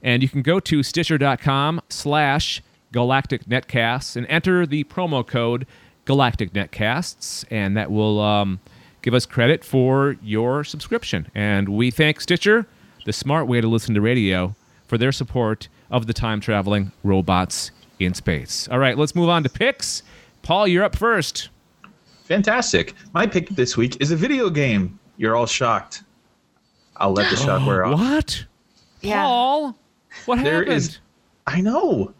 [0.01, 2.63] And you can go to stitcher.com slash
[2.93, 5.67] galactic netcasts and enter the promo code
[6.05, 8.61] galactic netcasts, and that will um,
[9.01, 11.27] give us credit for your subscription.
[11.35, 12.67] And we thank Stitcher,
[13.05, 14.55] the smart way to listen to radio,
[14.87, 18.69] for their support of the time traveling robots in space.
[18.71, 20.03] All right, let's move on to picks.
[20.41, 21.49] Paul, you're up first.
[22.29, 22.93] Fantastic.
[23.13, 24.99] My pick this week is a video game.
[25.17, 26.03] You're all shocked.
[26.97, 27.99] I'll let the shock wear off.
[27.99, 28.45] What?
[29.01, 29.23] Yeah.
[29.23, 29.75] Paul?
[30.27, 30.73] What There happened?
[30.75, 30.99] is-
[31.47, 32.13] I know.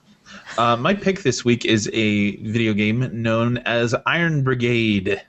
[0.58, 5.22] Uh, my pick this week is a video game known as Iron Brigade.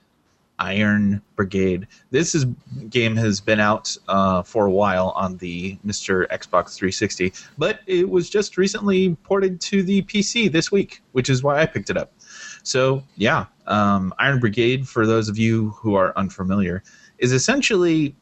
[0.58, 1.86] Iron Brigade.
[2.10, 2.46] This is
[2.88, 6.26] game has been out uh, for a while on the Mr.
[6.28, 11.42] Xbox 360, but it was just recently ported to the PC this week, which is
[11.42, 12.12] why I picked it up.
[12.62, 16.82] So yeah, um, Iron Brigade, for those of you who are unfamiliar,
[17.18, 18.14] is essentially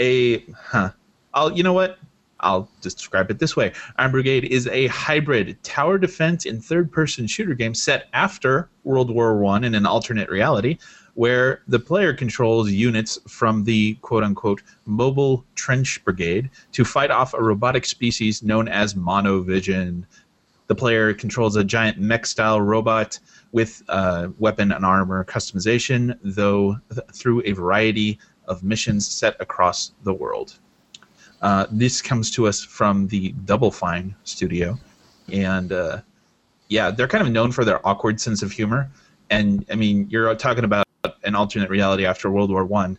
[0.00, 0.90] a huh.
[1.32, 1.98] I'll you know what?
[2.40, 3.72] I'll describe it this way.
[3.96, 9.10] Iron Brigade is a hybrid tower defense and third person shooter game set after World
[9.10, 10.78] War One in an alternate reality,
[11.14, 17.34] where the player controls units from the quote unquote mobile trench brigade to fight off
[17.34, 20.04] a robotic species known as Monovision.
[20.68, 23.18] The player controls a giant mech style robot
[23.52, 29.92] with uh, weapon and armor customization, though th- through a variety of missions set across
[30.04, 30.58] the world.
[31.40, 34.78] Uh, this comes to us from the Double Fine studio,
[35.32, 36.00] and uh,
[36.68, 38.90] yeah, they're kind of known for their awkward sense of humor.
[39.30, 40.86] And I mean, you're talking about
[41.22, 42.98] an alternate reality after World War One.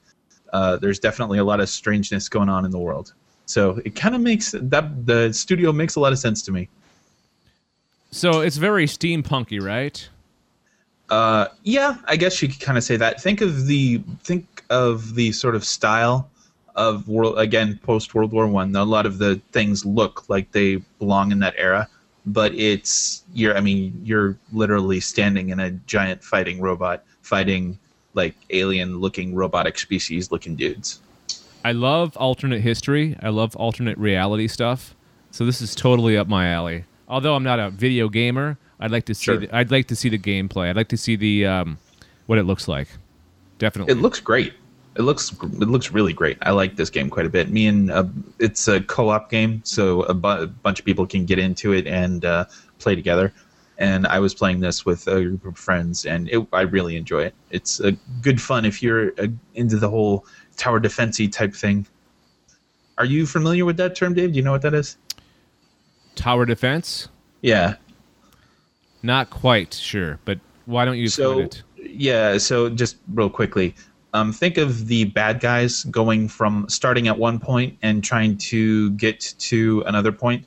[0.54, 3.14] Uh, there's definitely a lot of strangeness going on in the world,
[3.45, 6.70] so it kind of makes that the studio makes a lot of sense to me.
[8.12, 10.10] So it's very steampunky, right?
[11.10, 13.22] Uh, yeah, I guess you could kind of say that.
[13.22, 16.30] Think of the think of the sort of style
[16.76, 18.76] of world again post World War One.
[18.76, 21.88] A lot of the things look like they belong in that era,
[22.26, 23.57] but it's you're.
[23.57, 27.80] I mean, you're literally standing in a giant fighting robot fighting
[28.14, 30.99] like alien-looking robotic species-looking dudes.
[31.64, 33.16] I love alternate history.
[33.22, 34.95] I love alternate reality stuff.
[35.32, 36.86] So this is totally up my alley.
[37.07, 39.23] Although I'm not a video gamer, I'd like to see.
[39.25, 39.38] Sure.
[39.38, 40.69] The, I'd like to see the gameplay.
[40.69, 41.77] I'd like to see the um,
[42.27, 42.88] what it looks like.
[43.57, 43.93] Definitely.
[43.93, 44.53] It looks great.
[44.95, 46.38] It looks it looks really great.
[46.41, 47.49] I like this game quite a bit.
[47.49, 48.05] Me and uh,
[48.39, 51.88] it's a co-op game, so a, bu- a bunch of people can get into it
[51.88, 52.45] and uh,
[52.80, 53.34] play together.
[53.77, 57.23] And I was playing this with a group of friends, and it, I really enjoy
[57.23, 57.34] it.
[57.49, 60.25] It's a good fun if you're uh, into the whole
[60.57, 61.88] tower defensey type thing.
[62.97, 64.34] Are you familiar with that term, Dave?
[64.34, 64.97] Do you know what that is?
[66.15, 67.07] Tower defense.
[67.41, 67.75] Yeah.
[69.02, 71.64] Not quite sure, but why don't you so it?
[71.78, 73.74] yeah so just real quickly
[74.14, 78.91] um, think of the bad guys going from starting at one point and trying to
[78.91, 80.45] get to another point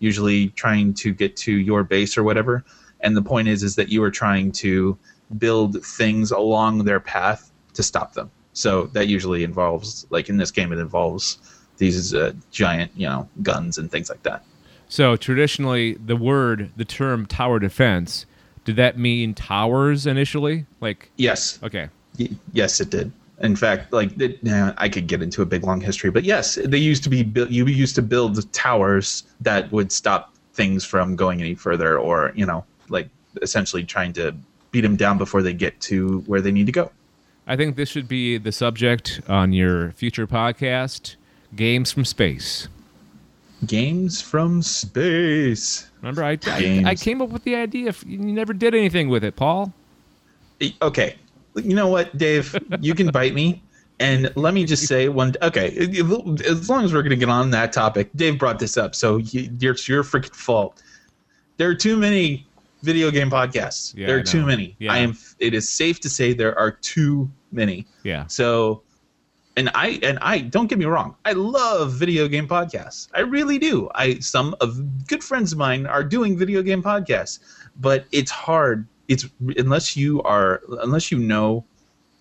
[0.00, 2.64] usually trying to get to your base or whatever.
[3.00, 4.98] And the point is is that you are trying to
[5.38, 8.30] build things along their path to stop them.
[8.52, 11.38] So that usually involves like in this game it involves
[11.76, 14.44] these uh, giant you know guns and things like that
[14.90, 18.26] So traditionally, the word, the term tower defense,
[18.64, 20.66] did that mean towers initially?
[20.80, 21.88] Like, yes okay,
[22.18, 23.12] Y- yes, it did.
[23.40, 26.58] In fact, like it, yeah, I could get into a big long history, but yes,
[26.64, 27.50] they used to be built.
[27.50, 32.44] You used to build towers that would stop things from going any further, or you
[32.44, 33.08] know, like
[33.40, 34.34] essentially trying to
[34.72, 36.90] beat them down before they get to where they need to go.
[37.46, 41.14] I think this should be the subject on your future podcast:
[41.54, 42.66] games from space.
[43.66, 45.88] Games from space.
[46.00, 47.88] Remember, I, I, I came up with the idea.
[47.88, 49.72] If you never did anything with it, Paul.
[50.80, 51.16] Okay,
[51.56, 52.56] you know what, Dave?
[52.80, 53.62] You can bite me,
[54.00, 55.34] And let me just say one.
[55.42, 55.76] Okay,
[56.46, 59.18] as long as we're going to get on that topic, Dave brought this up, so
[59.18, 60.82] you, it's your freaking fault.
[61.58, 62.46] There are too many
[62.82, 63.94] video game podcasts.
[63.94, 64.74] Yeah, there are too many.
[64.78, 64.92] Yeah.
[64.92, 65.18] I am.
[65.38, 67.86] It is safe to say there are too many.
[68.02, 68.26] Yeah.
[68.26, 68.80] So,
[69.60, 71.14] and I and I don't get me wrong.
[71.26, 73.08] I love video game podcasts.
[73.14, 73.90] I really do.
[73.94, 77.40] I some of good friends of mine are doing video game podcasts,
[77.76, 78.86] but it's hard.
[79.08, 79.26] It's
[79.58, 81.62] unless you are unless you know,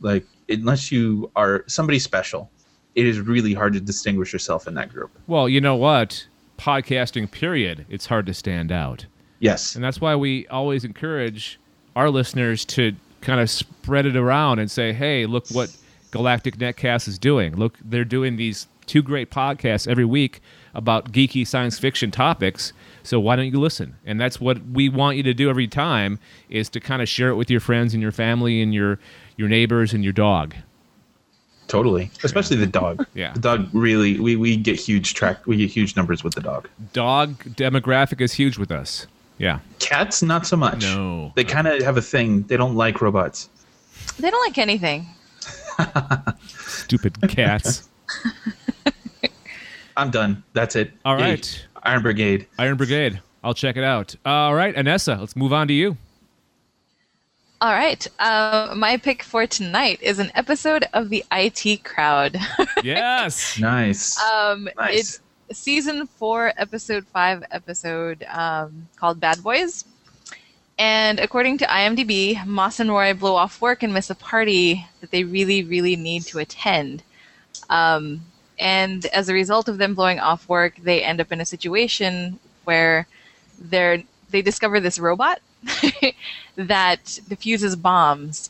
[0.02, 2.52] like unless you are somebody special,
[2.96, 5.10] it is really hard to distinguish yourself in that group.
[5.28, 6.28] Well, you know what?
[6.58, 7.86] Podcasting, period.
[7.90, 9.06] It's hard to stand out.
[9.40, 9.76] Yes.
[9.76, 11.58] And that's why we always encourage
[11.96, 15.74] our listeners to kind of spread it around and say, hey, look what
[16.12, 17.56] Galactic Netcast is doing.
[17.56, 20.42] Look, they're doing these two great podcasts every week
[20.74, 22.74] about geeky science fiction topics.
[23.04, 23.96] So why don't you listen?
[24.06, 27.30] And that's what we want you to do every time is to kind of share
[27.30, 29.00] it with your friends and your family and your
[29.38, 30.56] your neighbors and your dog.
[31.68, 32.10] Totally.
[32.24, 33.06] Especially the dog.
[33.14, 33.34] Yeah.
[33.34, 36.68] The dog really we, we get huge track we get huge numbers with the dog.
[36.94, 39.06] Dog demographic is huge with us.
[39.38, 39.60] Yeah.
[39.78, 40.82] Cats not so much.
[40.82, 41.32] No.
[41.36, 42.44] They kind of have a thing.
[42.44, 43.50] They don't like robots.
[44.20, 45.08] They don't like anything.
[46.48, 47.90] Stupid cats.
[49.98, 50.44] I'm done.
[50.54, 50.92] That's it.
[51.06, 51.46] All right.
[51.46, 51.82] Yay.
[51.84, 52.48] Iron Brigade.
[52.58, 53.22] Iron Brigade.
[53.44, 54.16] I'll check it out.
[54.26, 55.98] All right, Anessa, let's move on to you.
[57.62, 58.06] All right.
[58.20, 62.38] Uh, my pick for tonight is an episode of the IT Crowd.
[62.84, 63.60] Yes.
[63.60, 64.18] Nice.
[64.24, 65.20] um, nice.
[65.50, 69.84] It's season four, episode five, episode um, called Bad Boys.
[70.80, 75.12] And according to IMDb, Moss and Roy blow off work and miss a party that
[75.12, 77.04] they really, really need to attend.
[77.70, 78.22] Um,
[78.58, 82.40] and as a result of them blowing off work, they end up in a situation
[82.64, 83.08] where
[83.60, 85.42] they're they discover this robot
[86.56, 88.50] that diffuses bombs,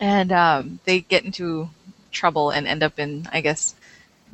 [0.00, 1.68] and um, they get into
[2.10, 3.74] trouble and end up in, I guess,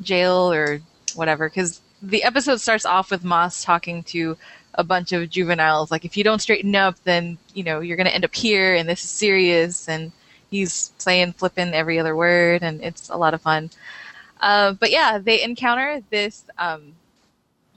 [0.01, 0.81] jail or
[1.15, 1.49] whatever.
[1.49, 4.37] Because the episode starts off with Moss talking to
[4.75, 8.07] a bunch of juveniles, like if you don't straighten up, then you know you're going
[8.07, 9.87] to end up here, and this is serious.
[9.89, 10.11] And
[10.49, 13.69] he's saying flipping every other word, and it's a lot of fun.
[14.39, 16.93] Uh, but yeah, they encounter this um,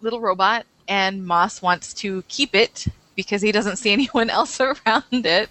[0.03, 5.05] little robot, and Moss wants to keep it because he doesn't see anyone else around
[5.11, 5.49] it.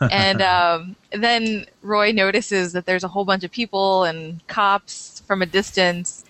[0.00, 5.42] and um, then Roy notices that there's a whole bunch of people and cops from
[5.42, 6.23] a distance,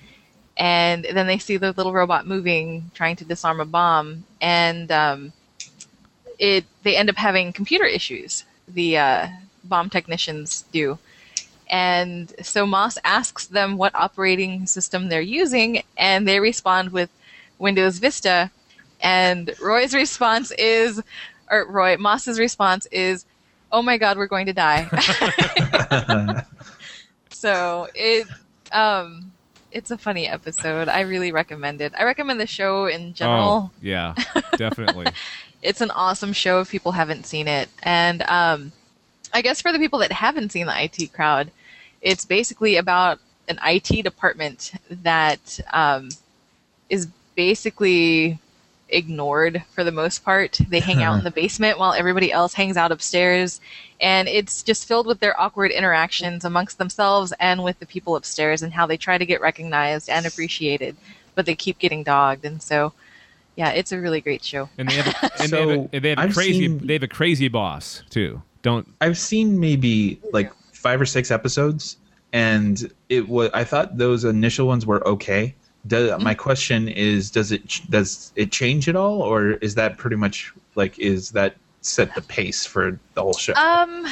[0.57, 5.33] and then they see the little robot moving, trying to disarm a bomb, and um,
[6.39, 8.45] it they end up having computer issues.
[8.69, 9.29] The uh,
[9.65, 10.99] bomb technicians do.
[11.71, 17.11] And so Moss asks them what operating system they're using, and they respond with
[17.59, 18.51] Windows Vista.
[19.01, 21.03] And Roy's response is,
[21.51, 23.25] or Roy, Moss's response is,
[23.73, 24.87] oh my god, we're going to die.
[27.31, 28.29] so it,
[28.71, 29.33] um,
[29.75, 30.89] it's a funny episode.
[30.89, 31.93] I really recommend it.
[31.99, 34.15] I recommend the show in general Oh, yeah,
[34.57, 35.07] definitely.
[35.63, 37.69] it's an awesome show if people haven't seen it.
[37.83, 38.73] And um,
[39.33, 41.51] I guess for the people that haven't seen the IT crowd,
[42.01, 43.19] it's basically about
[43.49, 46.11] an IT department that um,
[46.89, 48.39] is basically
[48.95, 50.59] ignored for the most part.
[50.69, 53.61] They hang out in the basement while everybody else hangs out upstairs.
[54.01, 58.63] And it's just filled with their awkward interactions amongst themselves and with the people upstairs
[58.63, 60.97] and how they try to get recognized and appreciated,
[61.35, 62.45] but they keep getting dogged.
[62.45, 62.93] And so,
[63.57, 64.69] yeah, it's a really great show.
[64.79, 66.87] And they have a, and So, they have a, they have a I've crazy seen-
[66.87, 68.43] they have a crazy boss too.
[68.63, 71.99] Don't I've seen maybe like five or six episodes,
[72.33, 73.51] and it was.
[73.53, 75.55] I thought those initial ones were okay.
[75.87, 80.17] Do, my question is, does it does it change at all, or is that pretty
[80.17, 83.53] much like is that set the pace for the whole show?
[83.55, 84.07] Um,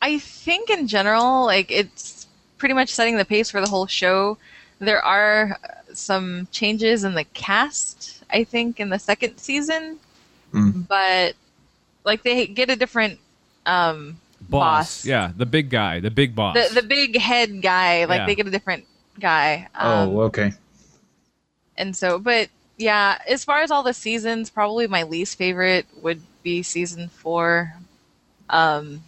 [0.00, 2.26] I think in general, like it's
[2.58, 4.38] pretty much setting the pace for the whole show.
[4.78, 9.98] There are uh, some changes in the cast, I think, in the second season,
[10.52, 10.86] Mm.
[10.86, 11.34] but
[12.04, 13.18] like they get a different
[13.66, 14.98] um, boss.
[15.00, 15.04] boss.
[15.06, 16.54] Yeah, the big guy, the big boss.
[16.54, 18.26] The the big head guy, like Yeah.
[18.26, 18.84] they get a different
[19.20, 19.68] guy.
[19.74, 20.52] Um, oh, okay.
[21.76, 26.20] and so but yeah as far as all the seasons probably my least favorite would
[26.42, 27.72] be season four
[28.50, 29.02] um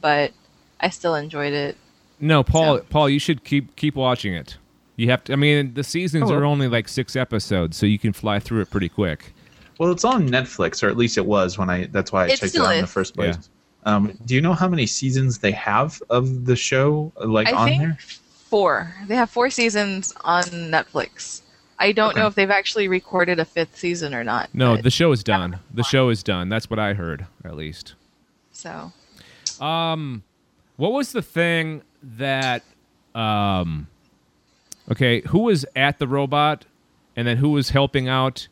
[0.00, 0.32] but
[0.80, 1.76] i still enjoyed it
[2.22, 2.78] no, Paul.
[2.78, 4.58] So- Paul, you should keep keep watching it.
[4.96, 5.32] You have to.
[5.32, 6.34] I mean, the seasons Oh.
[6.34, 9.32] are only like six episodes, so you can fly through it pretty quick.
[9.78, 11.86] Well, it's on Netflix, or at least it was when I.
[11.86, 13.48] That's why I It checked it still out in the first place.
[13.86, 17.68] Um, do you know how many seasons they have of the show, like i on
[17.68, 17.98] think there?
[18.50, 21.40] Four they have four seasons on netflix
[21.78, 22.20] i don't Okay.
[22.20, 25.60] know if they've actually recorded a fifth season or not No, the show is done.
[25.72, 26.48] The show is done.
[26.48, 27.94] That's what I heard, at least.
[28.52, 28.92] so
[29.60, 30.22] Um,
[30.76, 32.62] What was the thing that
[33.14, 33.86] um
[34.90, 36.64] okay, who was at the robot
[37.16, 38.48] and then who was helping out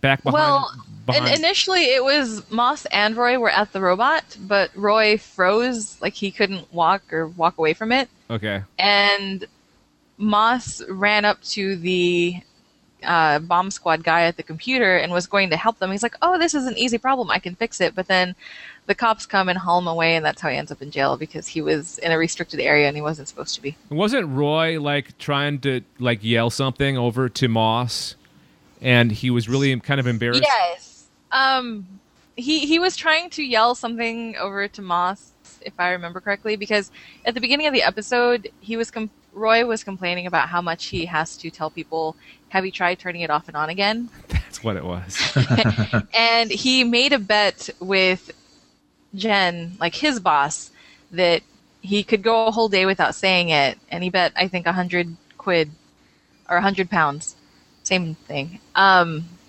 [0.00, 0.72] back behind well,
[1.06, 6.00] behind and initially it was Moss and Roy were at the robot, but Roy froze,
[6.00, 8.08] like he couldn't walk or walk away from it.
[8.30, 8.62] Okay.
[8.78, 9.46] and
[10.18, 12.42] Moss ran up to the
[13.04, 15.92] uh, bomb squad guy at the computer and was going to help them.
[15.92, 17.30] He's like, "Oh, this is an easy problem.
[17.30, 18.34] I can fix it." But then
[18.86, 21.16] the cops come and haul him away, and that's how he ends up in jail
[21.16, 23.76] because he was in a restricted area and he wasn't supposed to be.
[23.90, 28.16] Wasn't Roy like trying to like yell something over to Moss
[28.80, 30.42] and he was really kind of embarrassed?
[30.42, 31.06] Yes.
[31.30, 31.86] Um,
[32.36, 36.90] he he was trying to yell something over to Moss, if I remember correctly, because
[37.24, 40.86] at the beginning of the episode, he was com- Roy was complaining about how much
[40.86, 42.16] he has to tell people,
[42.50, 45.18] "Have you tried turning it off and on again?" That's what it was.
[46.14, 48.30] and he made a bet with
[49.14, 50.70] Jen, like his boss,
[51.10, 51.42] that
[51.80, 54.72] he could go a whole day without saying it, and he bet I think a
[54.72, 55.70] hundred quid
[56.48, 57.34] or a hundred pounds,
[57.88, 58.60] same thing.
[58.74, 59.24] Um,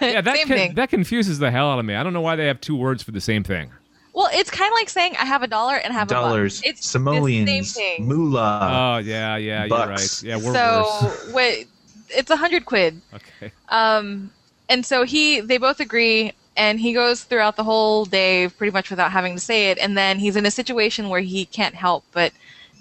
[0.00, 0.74] yeah, that same con- thing.
[0.74, 1.94] that confuses the hell out of me.
[1.94, 3.70] I don't know why they have two words for the same thing.
[4.12, 6.70] Well, it's kind of like saying I have a dollar and have Dollars, a buck.
[6.70, 8.08] It's the simoleons, same thing.
[8.08, 8.60] moolah.
[8.62, 10.22] oh, yeah, yeah, you're right.
[10.22, 11.32] Yeah, we're so worse.
[11.34, 11.68] wait,
[12.08, 13.00] it's a hundred quid.
[13.14, 13.52] Okay.
[13.68, 14.30] Um,
[14.68, 18.90] and so he, they both agree, and he goes throughout the whole day pretty much
[18.90, 19.78] without having to say it.
[19.78, 22.32] And then he's in a situation where he can't help but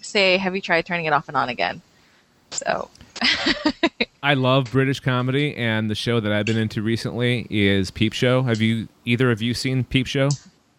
[0.01, 1.81] say, "Have you tried turning it off and on again?"
[2.51, 2.89] So
[4.23, 8.41] I love British comedy, and the show that I've been into recently is Peep Show.
[8.43, 10.29] Have you either of you seen Peep Show?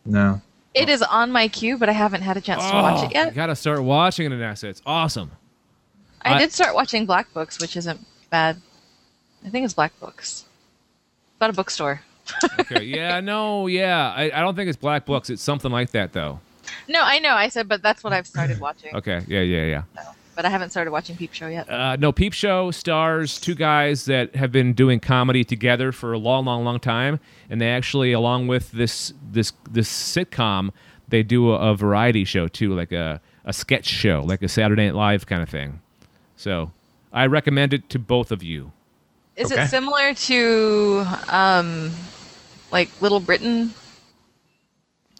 [0.04, 0.40] no.
[0.74, 3.18] it is on my queue, but I haven't had a chance to watch it oh,
[3.20, 3.34] You yet.
[3.34, 4.68] gotta start watching it, Nessa.
[4.68, 5.30] It's awesome.
[6.22, 8.60] I, I- did start watching Black Books, which isn't bad.
[9.44, 10.44] I think it's Black Books.
[11.36, 12.00] About a bookstore.
[12.58, 12.82] Okay.
[12.84, 13.20] yeah.
[13.20, 13.68] No.
[13.68, 14.12] Yeah.
[14.16, 15.30] I, I don't think it's Black Books.
[15.30, 16.40] It's something like that, though.
[16.88, 17.34] No, I know.
[17.34, 18.96] I said, but that's what I've started watching.
[18.96, 19.22] Okay.
[19.28, 19.42] Yeah.
[19.42, 19.64] Yeah.
[19.66, 19.82] Yeah.
[20.36, 21.68] But I haven't started watching Peep Show yet.
[21.68, 26.18] Uh, no, Peep Show stars two guys that have been doing comedy together for a
[26.18, 27.18] long, long, long time,
[27.48, 30.70] and they actually, along with this this this sitcom,
[31.08, 34.84] they do a, a variety show too, like a a sketch show, like a Saturday
[34.84, 35.80] Night Live kind of thing.
[36.36, 36.70] So,
[37.14, 38.72] I recommend it to both of you.
[39.36, 39.62] Is Okay.
[39.62, 41.92] it similar to um,
[42.70, 43.72] like Little Britain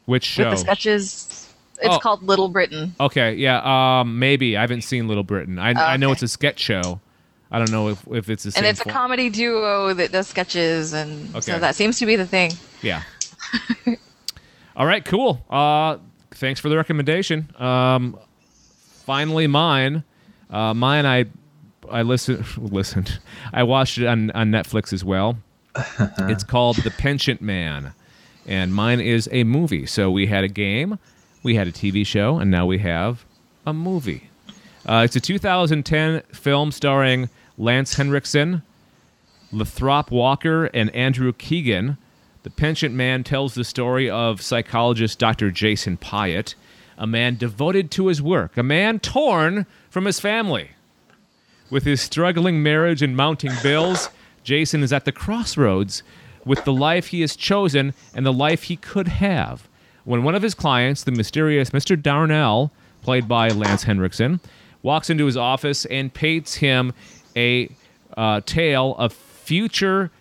[0.05, 0.45] Which show?
[0.51, 1.36] with the sketches?
[1.83, 1.99] It's Oh.
[1.99, 2.95] called Little Britain.
[3.01, 5.59] Okay, yeah, um, maybe I haven't seen Little Britain.
[5.59, 7.01] I, I know it's a sketch show.
[7.51, 8.64] I don't know if, if it's the same.
[8.64, 11.41] And it's a comedy duo that does sketches, and Okay.
[11.53, 12.53] so that seems to be the thing.
[12.83, 13.03] Yeah.
[14.77, 15.45] All right, cool.
[15.49, 15.99] Uh,
[16.33, 17.49] thanks for the recommendation.
[17.59, 18.18] Um,
[19.05, 20.05] finally, mine.
[20.51, 21.27] Uh, mine, I
[21.91, 23.18] I listened listened.
[23.53, 25.39] I watched it on on Netflix as well.
[26.20, 27.93] it's called The Penitent Man,
[28.47, 29.87] and mine is a movie.
[29.87, 30.99] So we had a game,
[31.43, 33.24] we had a TV show, and now we have
[33.66, 34.28] a movie.
[34.84, 37.28] Uh, it's a 2010 film starring
[37.59, 38.62] Lance Henriksen,
[39.53, 41.99] Lathrop Walker and Andrew Keegan.
[42.43, 45.51] The Penitent Man tells the story of psychologist Dr.
[45.51, 46.55] Jason Pyatt,
[46.97, 50.70] a man devoted to his work, a man torn from his family.
[51.68, 54.11] With his struggling marriage and mounting bills,
[54.45, 56.05] Jason is at the crossroads
[56.45, 59.68] with the life he has chosen and the life he could have.
[60.07, 62.01] When one of his clients, the mysterious Mr.
[62.01, 62.71] Darnell,
[63.03, 64.39] played by Lance Henriksen,
[64.81, 66.95] walks into his office and paints him
[67.35, 67.69] a
[68.17, 70.13] uh, tale of future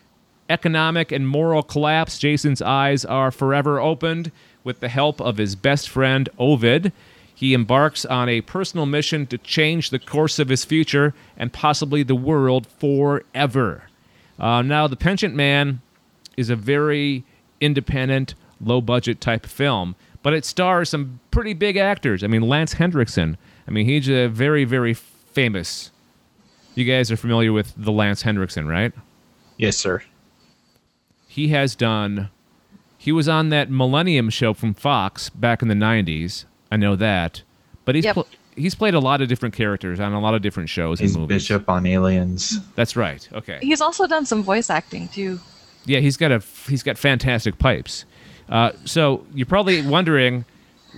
[0.49, 4.31] economic and moral collapse, Jason's eyes are forever opened
[4.63, 6.91] with the help of his best friend, Ovid.
[7.35, 12.01] He embarks on a personal mission to change the course of his future and possibly
[12.01, 13.83] the world forever.
[14.39, 15.81] Uh, now, The Penitent Man
[16.37, 17.23] is a very
[17.61, 18.33] independent,
[18.65, 22.23] low budget type film, but it stars some pretty big actors.
[22.23, 23.37] I mean, Lance Henriksen.
[23.67, 25.91] I mean, he's a very, very famous.
[26.75, 28.91] You guys are familiar with the Lance Henriksen, right?
[29.57, 30.03] Yes, sir.
[31.27, 32.29] he has done
[32.97, 37.41] he was on that millennium show from fox back in the 90s i know that
[37.85, 38.13] but he's Yep.
[38.15, 41.13] pl- he's played a lot of different characters on a lot of different shows He's
[41.13, 42.59] and movies Bishop on Aliens.
[42.75, 45.39] that's right okay He's also done some voice acting too.
[45.85, 48.05] yeah he's got a he's got fantastic pipes
[48.49, 50.45] uh, so you're probably wondering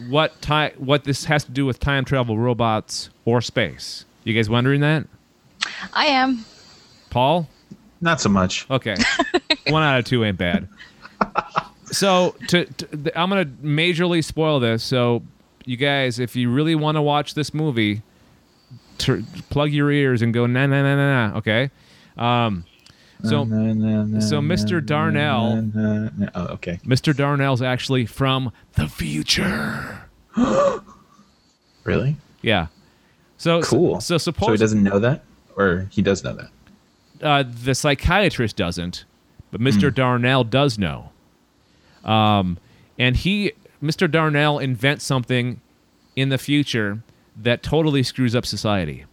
[0.09, 4.49] what time what this has to do with time travel robots or space you guys
[4.49, 5.07] wondering that
[5.93, 6.45] I am.
[7.09, 7.47] paul
[8.01, 8.69] Not so much.
[8.69, 8.95] Okay.
[9.69, 10.67] One out of two ain't bad.
[11.85, 14.83] So to, to I'm gonna majorly spoil this.
[14.83, 15.23] So
[15.65, 18.01] you guys, if you really want to watch this movie,
[18.97, 21.37] tur plug your ears and go na na na na na.
[21.37, 21.71] Okay.
[22.17, 22.65] Um,
[23.23, 23.43] so
[24.19, 24.85] so Mr.
[24.85, 25.71] Darnell-
[26.35, 26.79] Oh, okay.
[26.85, 27.15] Mr.
[27.15, 30.01] Darnell's actually from the future.
[31.83, 32.17] Really?
[32.41, 32.67] Yeah.
[33.37, 34.01] So Cool.
[34.01, 35.23] So, So suppose he doesn't know that,
[35.55, 36.49] or he does know that.
[37.25, 39.05] uh, the psychiatrist doesn't,
[39.51, 39.93] but Mr.
[39.93, 41.11] Darnell does know.
[42.03, 42.57] Um,
[42.99, 44.09] and he, Mr.
[44.11, 45.61] Darnell, invents something
[46.15, 47.01] in the future
[47.37, 49.05] that totally screws up society.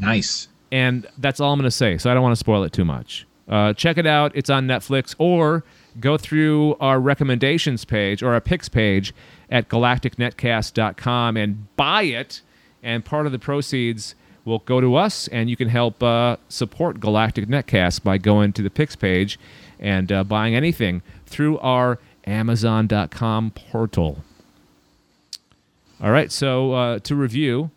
[0.00, 0.48] Nice.
[0.72, 1.98] And that's all I'm going to say.
[1.98, 3.26] So I don't want to spoil it too much.
[3.48, 4.32] Uh, check it out.
[4.34, 5.64] It's on Netflix, or
[6.00, 9.14] go through our recommendations page or our picks page
[9.50, 12.40] at galacticnetcast.com and buy it.
[12.82, 17.00] And part of the proceeds will go to us, and you can help uh, support
[17.00, 19.38] Galactic Netcast by going to the picks page
[19.78, 24.22] and uh, buying anything through our Amazon.com portal.
[26.02, 27.70] All right, so uh, to review,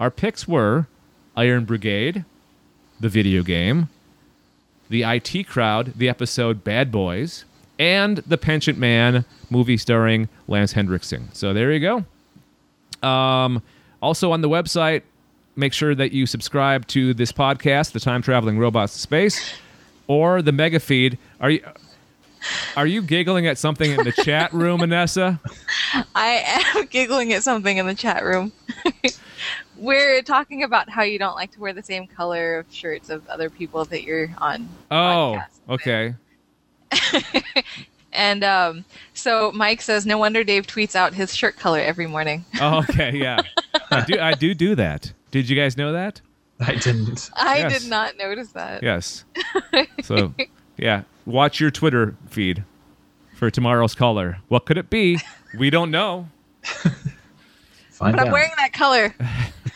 [0.00, 0.86] our picks were
[1.38, 2.24] Iron Brigade,
[2.98, 3.88] the video game,
[4.90, 7.44] the IT Crowd, the episode Bad Boys,
[7.78, 11.32] and The Penitent Man movie starring Lance Henriksen.
[11.34, 12.04] So there you
[13.00, 13.08] go.
[13.08, 13.62] Um,
[14.02, 15.02] also on the website,
[15.54, 19.52] make sure that you subscribe to this podcast, The Time Traveling Robots to Space,
[20.08, 21.18] or the Mega Feed.
[21.40, 21.62] Are you
[22.76, 25.38] are you giggling at something in the chat room, Anessa?
[26.16, 28.50] I am giggling at something in the chat room.
[29.78, 33.26] We're talking about how you don't like to wear the same color of shirts of
[33.28, 34.68] other people that you're on.
[34.90, 36.14] Oh, okay.
[38.10, 42.44] And um, so Mike says, no wonder Dave tweets out his shirt color every morning.
[42.60, 43.42] Oh, okay, yeah.
[43.90, 45.12] I do I do do that.
[45.30, 46.20] Did you guys know that?
[46.58, 47.30] I didn't.
[47.36, 47.82] I Yes.
[47.82, 48.82] did not notice that.
[48.82, 49.24] Yes.
[50.02, 50.32] So,
[50.78, 52.64] yeah, watch your Twitter feed
[53.36, 54.38] for tomorrow's color.
[54.48, 55.20] What could it be?
[55.56, 56.28] We don't know.
[56.62, 58.32] Find But I'm out.
[58.32, 59.14] wearing that color.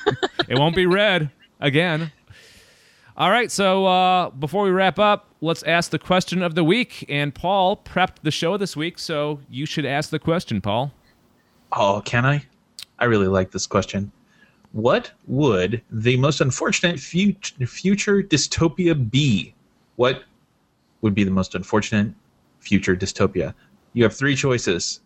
[0.48, 1.30] It won't be red
[1.60, 2.12] again.
[3.16, 7.04] All right, so uh, before we wrap up, let's ask the question of the week.
[7.08, 10.92] And Paul prepped the show this week, so you should ask the question, Paul.
[11.72, 12.44] Oh, can I?
[12.98, 14.10] I really like this question.
[14.72, 19.54] What would the most unfortunate fut- future dystopia be?
[19.96, 20.24] What
[21.02, 22.12] would be the most unfortunate
[22.60, 23.54] future dystopia?
[23.92, 25.00] You have three choices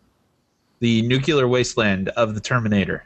[0.79, 3.05] the nuclear wasteland of the Terminator,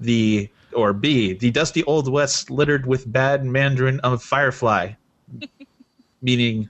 [0.00, 4.92] the or B, the dusty old west littered with bad Mandarin of Firefly,
[6.22, 6.68] meaning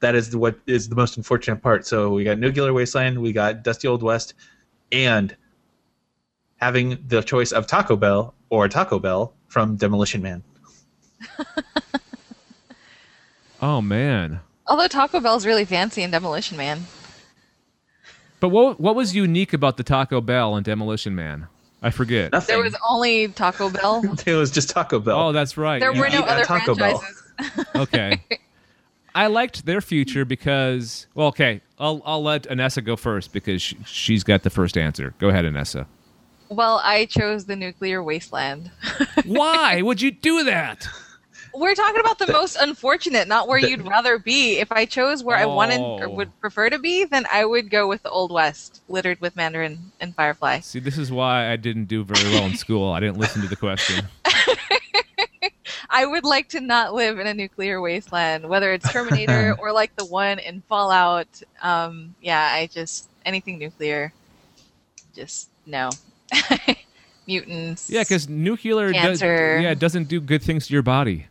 [0.00, 1.86] that is the, what is the most unfortunate part.
[1.86, 4.34] So we got nuclear wasteland, we got dusty old west,
[4.92, 5.34] and
[6.56, 10.42] having the choice of Taco Bell or Taco Bell from Demolition Man.
[13.62, 14.40] Oh, man.
[14.66, 16.86] Although Taco Bell's really fancy in Demolition Man.
[18.38, 21.48] But what, what was unique about the Taco Bell and Demolition Man?
[21.82, 22.32] I forget.
[22.32, 22.54] Nothing.
[22.54, 24.02] There was only Taco Bell.
[24.26, 25.18] it was just Taco Bell.
[25.18, 25.80] Oh, that's right.
[25.80, 26.00] There yeah.
[26.00, 26.98] were no other Taco Bell.
[26.98, 27.66] franchises.
[27.74, 28.22] Okay.
[29.14, 33.76] I liked their future because, well, okay, I'll, I'll let Anessa go first because she,
[33.84, 35.14] she's got the first answer.
[35.18, 35.86] Go ahead, Anessa.
[36.50, 38.70] Well, I chose the nuclear wasteland.
[39.24, 40.86] Why would you do that?
[41.54, 44.58] We're talking about the most unfortunate, not where the- you'd rather be.
[44.58, 46.10] If I chose where I wanted or Oh.
[46.10, 49.92] would prefer to be, then I would go with the Old West, littered with Mandarin
[50.00, 50.60] and Firefly.
[50.60, 52.92] See, this is why I didn't do very well in school.
[52.92, 54.06] I didn't listen to the question.
[55.92, 59.94] I would like to not live in a nuclear wasteland, whether it's Terminator or like
[59.96, 61.26] the one in Fallout.
[61.62, 64.12] Um, yeah, I just anything nuclear,
[65.14, 65.90] just no.
[67.26, 67.90] Mutants.
[67.90, 71.26] Yeah, because nuclear does, yeah, it doesn't do good things to your body.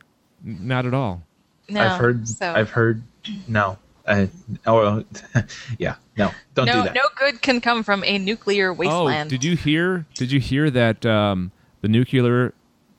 [0.45, 1.23] N- Not at all.
[1.69, 2.27] no, I've heard.
[2.27, 2.51] So.
[2.53, 3.01] I've heard.
[3.47, 3.77] No.
[4.07, 4.25] Uh,
[4.65, 5.03] oh,
[5.77, 5.95] yeah.
[6.17, 6.31] No.
[6.55, 6.95] Don't no, do that.
[6.95, 9.27] no good can come from a nuclear wasteland.
[9.27, 10.05] Oh, did you hear?
[10.15, 12.53] Did you hear that um, the nuclear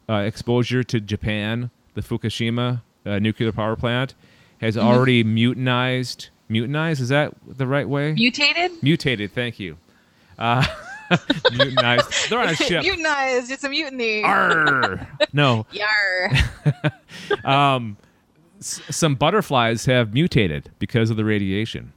[0.07, 4.13] uh, exposure to Japan, the Fukushima uh, nuclear power plant,
[4.61, 4.87] has Mm-hmm.
[4.87, 6.29] already mutinized.
[6.49, 8.13] Mutinized is that the right way?
[8.13, 8.81] Mutated?
[8.83, 9.33] Mutated.
[9.33, 9.77] Thank you.
[11.51, 12.29] Mutinized.
[12.29, 12.83] They're on a ship.
[12.83, 13.51] Mutinized.
[13.51, 14.23] It's a mutiny.
[14.23, 15.07] Arr!
[15.33, 16.31] No, Yar.
[17.45, 17.97] um,
[18.59, 21.93] s- some butterflies have mutated because of the radiation.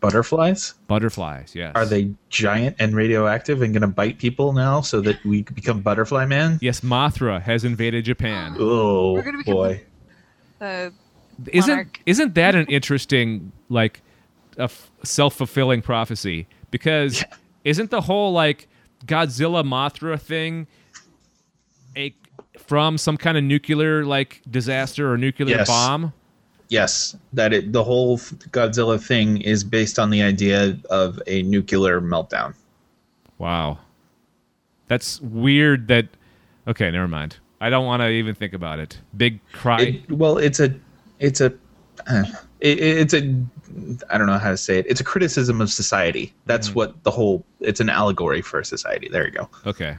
[0.00, 1.72] Butterflies Butterflies, yes.
[1.74, 5.80] are they giant and radioactive and going to bite people now so that we become
[5.80, 6.58] Butterfly Man?
[6.62, 8.54] Yes, Mothra has invaded Japan.
[8.60, 9.82] Oh We're gonna become- boy.
[10.60, 10.92] The
[11.48, 12.00] isn't monarch.
[12.06, 14.02] isn't that an interesting like
[14.56, 17.24] a f- self-fulfilling prophecy because
[17.64, 18.68] isn't the whole like
[19.06, 20.66] Godzilla Mothra thing
[21.96, 22.14] a
[22.58, 25.68] from some kind of nuclear like disaster or nuclear Yes.
[25.68, 26.12] bomb?
[26.68, 32.00] Yes, that it, the whole Godzilla thing is based on the idea of a nuclear
[32.00, 32.54] meltdown.
[33.38, 33.78] Wow.
[34.88, 36.08] That's weird that
[36.66, 37.36] Okay, never mind.
[37.60, 38.98] I don't want to even think about it.
[39.16, 39.80] Big cry.
[39.82, 40.74] It, well, it's a,
[41.18, 41.46] it's a.
[42.60, 43.34] it, it's a
[44.10, 44.86] I don't know how to say it.
[44.88, 46.32] It's a criticism of society.
[46.46, 47.44] That's what the whole.
[47.60, 49.08] It's an allegory for society.
[49.10, 49.48] There you go.
[49.66, 49.96] Okay.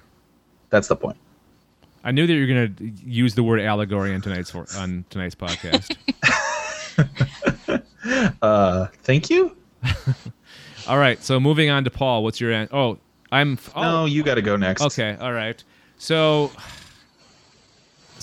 [0.69, 1.17] That's the point.
[2.03, 5.35] I knew that you were going to use the word allegory on tonight's on tonight's
[5.35, 5.95] podcast.
[8.41, 9.55] Uh, thank you.
[10.87, 11.23] all right.
[11.23, 12.23] So moving on to Paul.
[12.23, 12.97] What's your an- oh
[13.31, 14.81] I'm oh No, you got to go next.
[14.81, 15.63] okay all right.
[15.97, 16.51] So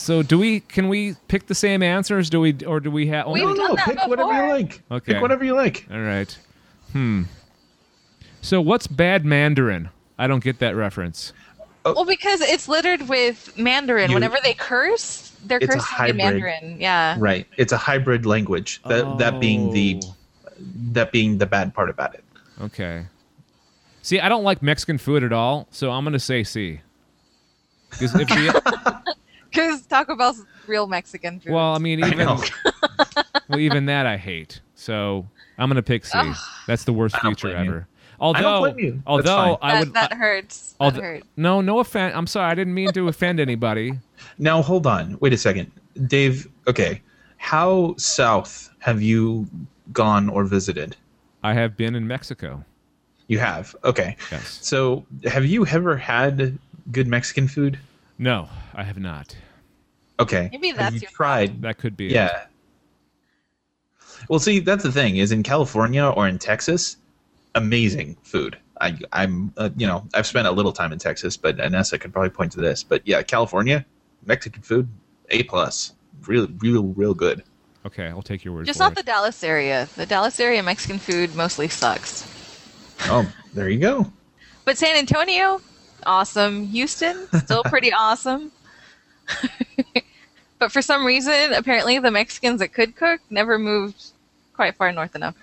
[0.01, 2.31] so do we can we pick the same answers?
[2.31, 3.27] Do we or do we have?
[3.27, 3.77] Oh, We've No, done no.
[3.77, 4.47] that Pick whatever before.
[4.47, 4.83] you like.
[4.91, 5.13] Okay.
[5.15, 5.87] Pick whatever you like.
[5.91, 6.37] All right.
[6.93, 7.23] Hmm.
[8.43, 9.91] So what's bad Mandarin?
[10.19, 11.33] I don't get that reference.
[11.85, 14.11] Well, because it's littered with Mandarin.
[14.11, 16.17] You- Whenever they curse, they're It's a cursing in hybrid.
[16.17, 16.81] Mandarin.
[16.81, 17.17] Yeah.
[17.19, 17.47] Right.
[17.57, 18.81] It's a hybrid language.
[18.87, 20.15] That that being the Oh.
[20.93, 22.25] that being the bad part about it.
[22.61, 23.07] Okay.
[24.03, 26.81] See, I don't like Mexican food at all, so I'm gonna say C.
[27.91, 29.03] 'Cause if the,
[29.51, 31.53] Because Taco Bell's real Mexican food.
[31.53, 32.43] well, I mean, even know.
[33.49, 34.61] well, even that I hate.
[34.75, 35.27] So
[35.59, 36.19] I'm gonna pick C.
[36.67, 37.87] That's the worst I future ever.
[38.21, 38.93] Although, don't blame you.
[38.93, 39.59] That's although fine.
[39.63, 40.73] I that, would, that hurts.
[40.73, 41.23] That although- hurt.
[41.37, 42.15] no, no offense.
[42.15, 43.93] I'm sorry, I didn't mean to offend anybody.
[44.39, 45.17] Now hold on.
[45.21, 45.71] Wait a second,
[46.07, 46.47] Dave.
[46.67, 47.01] Okay,
[47.39, 49.49] how south have you
[49.93, 50.97] gone or visited?
[51.43, 52.65] I have been in Mexico.
[53.29, 53.75] You have.
[53.85, 54.17] Okay.
[54.33, 54.59] Yes.
[54.61, 56.59] So, have you ever had
[56.91, 57.79] good Mexican food?
[58.21, 59.35] No, I have not.
[60.21, 60.51] Okay.
[60.53, 61.63] Maybe Have you your tried.
[61.63, 62.09] That could be.
[62.09, 62.13] it.
[62.13, 62.45] Yeah.
[64.29, 66.99] Well, see, that's the thing is in California or in Texas,
[67.55, 68.59] amazing food.
[68.79, 72.13] I, I'm, uh, you know, I've spent a little time in Texas, but Anessa could
[72.13, 72.83] probably point to this.
[72.83, 73.87] But yeah, California,
[74.27, 74.87] Mexican food,
[75.31, 75.95] A plus,
[76.27, 77.43] real, real, real good.
[77.87, 78.97] Okay, I'll take your word Just for not it.
[78.97, 79.89] the Dallas area.
[79.97, 82.27] The Dallas area Mexican food mostly sucks.
[83.05, 84.13] Oh, there you go.
[84.67, 85.63] But San Antonio,
[86.07, 86.67] awesome.
[86.67, 88.53] Houston, still pretty awesome.
[90.59, 94.13] but for some reason, apparently the Mexicans that could cook never moved
[94.55, 95.35] quite far north enough.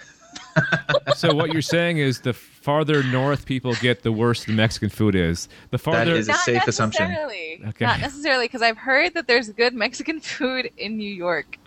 [1.16, 5.16] so what you're saying is the farther north people get, the worse the Mexican food
[5.16, 5.48] is.
[5.72, 7.12] The farther is- It's a safe assumption.
[7.12, 7.86] Okay.
[7.86, 11.58] Not necessarily, because I've heard that there's good Mexican food in New York.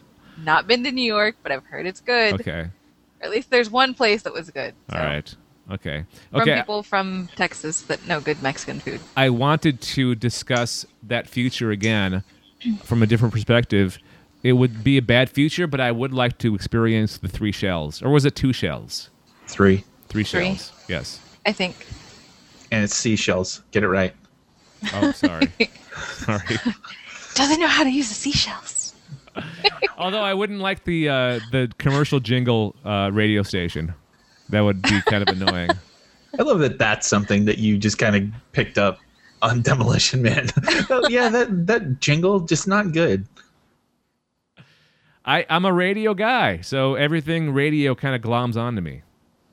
[0.44, 2.34] Not been to New York, but I've heard it's good.
[2.34, 2.60] Okay.
[2.60, 2.72] Or
[3.22, 4.74] at least there's one place that was good.
[4.90, 5.34] All so, right.
[5.70, 6.04] Okay.
[6.32, 9.00] From people from Texas that know good Mexican food.
[9.16, 12.24] I wanted to discuss that future again
[12.82, 13.98] from a different perspective.
[14.42, 18.02] It would be a bad future, but I would like to experience the three shells.
[18.02, 19.10] Or was it two shells?
[19.46, 19.84] Three.
[20.08, 20.70] Three shells.
[20.70, 20.94] Three.
[20.94, 21.20] Yes.
[21.46, 21.74] I think.
[22.72, 23.62] and it's seashells.
[23.70, 24.14] Get it right.
[24.94, 25.52] Oh, sorry.
[26.12, 26.56] sorry.
[27.34, 28.94] Doesn't know how to use the seashells.
[29.98, 33.94] Although I wouldn't like the uh, the commercial jingle uh, radio station.
[34.50, 35.70] That would be kind of annoying.
[36.38, 39.00] I love that that's something that you just kind of picked up
[39.42, 40.48] on Demolition Man.
[41.08, 43.26] yeah, that that jingle just not good.
[45.24, 49.02] I, I'm a radio guy, so everything radio kind of gloms onto me.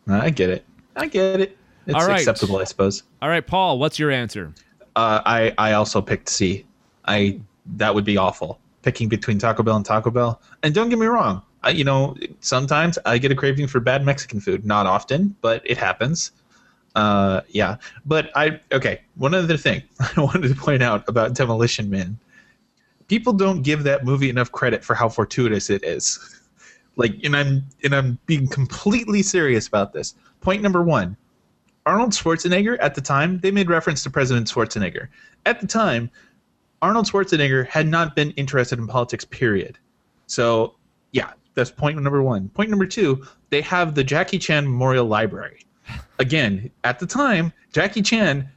[0.07, 0.65] I get it.
[0.95, 1.57] I get it.
[1.85, 2.19] It's All right.
[2.19, 3.03] acceptable, I suppose.
[3.21, 4.53] All right, Paul, what's your answer?
[4.95, 6.65] Uh, I I also picked C.
[7.05, 7.39] I
[7.77, 10.41] that would be awful picking between Taco Bell and Taco Bell.
[10.63, 14.39] And don't get me wrong, you know sometimes I get a craving for bad Mexican
[14.39, 14.65] food.
[14.65, 16.31] Not often, but it happens.
[16.95, 19.01] Uh, yeah, but I okay.
[19.15, 19.83] One other thing
[20.17, 22.17] I wanted to point out about Demolition Man:
[23.07, 26.33] people don't give that movie enough credit for how fortuitous it is.
[26.99, 30.15] Like, and I'm and I'm being completely serious about this.
[30.41, 31.15] Point number one:
[31.85, 35.07] Arnold Schwarzenegger at the time, they made reference to President Schwarzenegger.
[35.45, 36.09] At the time,
[36.81, 39.77] Arnold Schwarzenegger had not been interested in politics, period.
[40.25, 40.73] So,
[41.57, 42.49] that's point number one.
[42.49, 45.65] Point number two, they have the Jackie Chan Memorial Library.
[46.19, 48.47] Again, at the time, Jackie Chan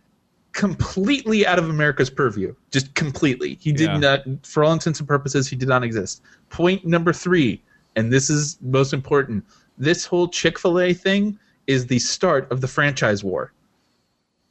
[0.52, 2.54] completely out of America's purview.
[2.70, 3.56] Just completely.
[3.60, 3.96] He did Yeah.
[3.96, 6.22] not, for all intents and purposes, he did not exist.
[6.50, 7.62] Point number three,
[7.96, 9.44] and this is most important
[9.78, 13.52] this whole Chick fil A thing is the start of the franchise war.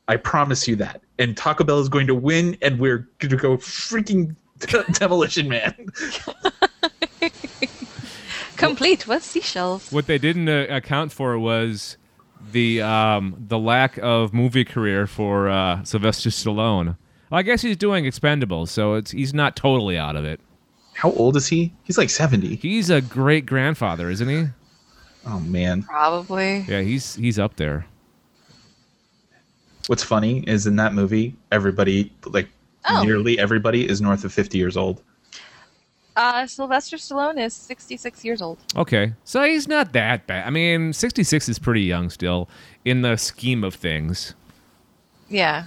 [0.07, 1.01] I promise you that.
[1.19, 4.35] And Taco Bell is going to win, and we're going to go freaking
[4.97, 5.75] Demolition Man.
[8.59, 9.91] Complete with seashells.
[9.91, 11.97] What they didn't uh, account for was
[12.51, 16.97] the um, the lack of movie career for uh, Sylvester Stallone.
[17.29, 20.39] Well, I guess he's doing Expendables, so it's he's not totally out of it.
[20.93, 21.73] How old is he?
[21.83, 22.55] He's like 70.
[22.57, 24.47] He's a great grandfather, isn't he?
[25.25, 25.83] Oh, man.
[25.83, 26.65] Probably.
[26.67, 27.85] Yeah, he's he's up there.
[29.87, 32.49] What's funny is in that movie, everybody, like
[32.89, 33.03] Oh.
[33.03, 35.01] nearly everybody, is north of 50 years old.
[36.19, 38.57] Uh, Sylvester Stallone is 66 years old.
[38.75, 40.45] Okay, so he's not that bad.
[40.45, 42.49] I mean, sixty six is pretty young still
[42.83, 44.35] in the scheme of things.
[45.29, 45.63] Yeah.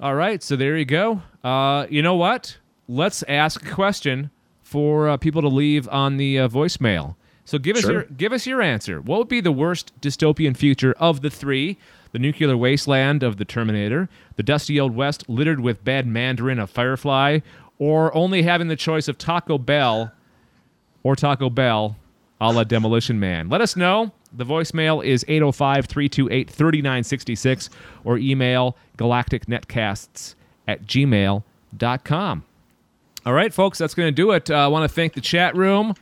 [0.00, 1.22] All right, so there you go.
[1.42, 2.58] Uh, you know what?
[2.86, 4.30] Let's ask a question
[4.62, 7.16] for uh, people to leave on the uh, voicemail.
[7.44, 7.92] So give us Sure.
[7.92, 9.00] your give us your answer.
[9.00, 11.76] What would be the worst dystopian future of the three?
[12.12, 16.70] The nuclear wasteland of the Terminator, the dusty old west littered with bad Mandarin of
[16.70, 17.40] Firefly,
[17.78, 20.12] or only having the choice of Taco Bell
[21.02, 21.96] or Taco Bell
[22.40, 23.48] a la Demolition Man.
[23.48, 24.12] Let us know.
[24.32, 27.70] The voicemail is 805 328 3966
[28.04, 30.34] or email galacticnetcasts
[30.68, 32.44] at gmail.com.
[33.24, 34.50] All right, folks, that's going to do it.
[34.50, 35.94] Uh, I want to thank the chat room.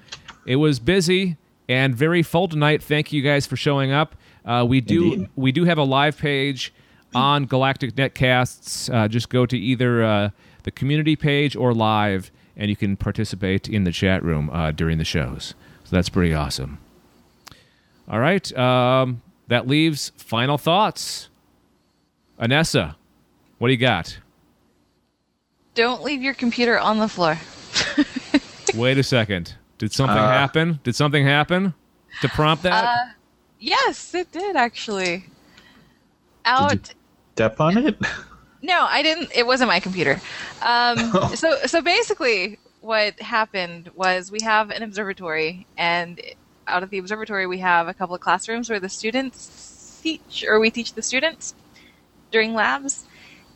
[0.46, 1.36] It was busy
[1.68, 2.82] and very full tonight.
[2.82, 4.14] Thank you guys for showing up.
[4.44, 5.28] Uh, we do Indeed.
[5.36, 6.74] we do have a live page
[7.14, 8.92] on Galactic Netcasts.
[8.92, 10.30] Uh, just go to either uh,
[10.64, 14.98] the community page or live, and you can participate in the chat room uh, during
[14.98, 15.54] the shows.
[15.84, 16.78] So that's pretty awesome.
[18.08, 21.28] All right, um, that leaves final thoughts.
[22.38, 22.96] Anessa,
[23.58, 24.18] what do you got?
[25.74, 27.38] Don't leave your computer on the floor.
[28.74, 29.54] Wait a second.
[29.78, 30.80] Did something Uh, happen?
[30.84, 31.74] Did something happen
[32.20, 33.14] to prompt that?
[33.58, 35.24] Yes, it did actually.
[36.44, 36.92] Out.
[37.34, 37.96] Step on it.
[38.64, 39.30] No, I didn't.
[39.34, 40.22] It wasn't my computer.
[40.62, 40.96] Um,
[41.34, 46.18] so, so basically, what happened was we have an observatory, and
[46.66, 50.58] out of the observatory, we have a couple of classrooms where the students teach, or
[50.58, 51.54] we teach the students
[52.30, 53.04] during labs.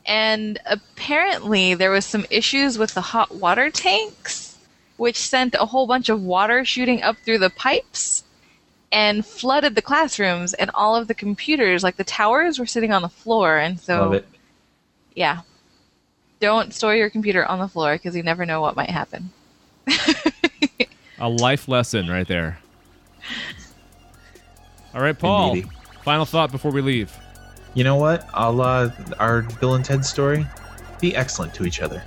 [0.05, 4.59] And apparently, there was some issues with the hot water tanks,
[4.99, 8.25] which sent a whole bunch of water shooting up through the pipes
[8.93, 10.53] and flooded the classrooms.
[10.53, 13.57] And all of the computers, like the towers, were sitting on the floor.
[13.57, 14.23] And so.
[15.19, 15.41] Yeah.
[16.41, 19.31] Don't store your computer on the floor because you never know what might happen.
[21.19, 22.61] A life lesson right there.
[24.95, 25.51] All right, Paul.
[25.51, 25.69] Indeedy.
[26.05, 27.13] Final thought before we leave.
[27.75, 28.29] You know what?
[28.33, 30.47] I'll uh, our Bill and Ted story.
[31.01, 32.03] Be excellent to each other.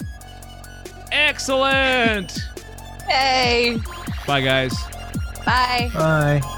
[1.12, 2.40] Excellent.
[3.08, 3.78] Hey,
[4.26, 4.74] Bye, guys.
[5.46, 5.92] bye.
[5.94, 6.58] Bye.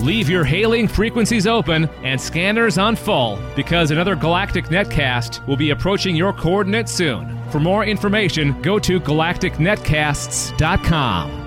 [0.00, 5.70] Leave your hailing frequencies open and scanners on full because another Galactic Netcast will be
[5.70, 7.38] approaching your coordinates soon.
[7.50, 11.39] For more information, go to galacticnetcasts.com.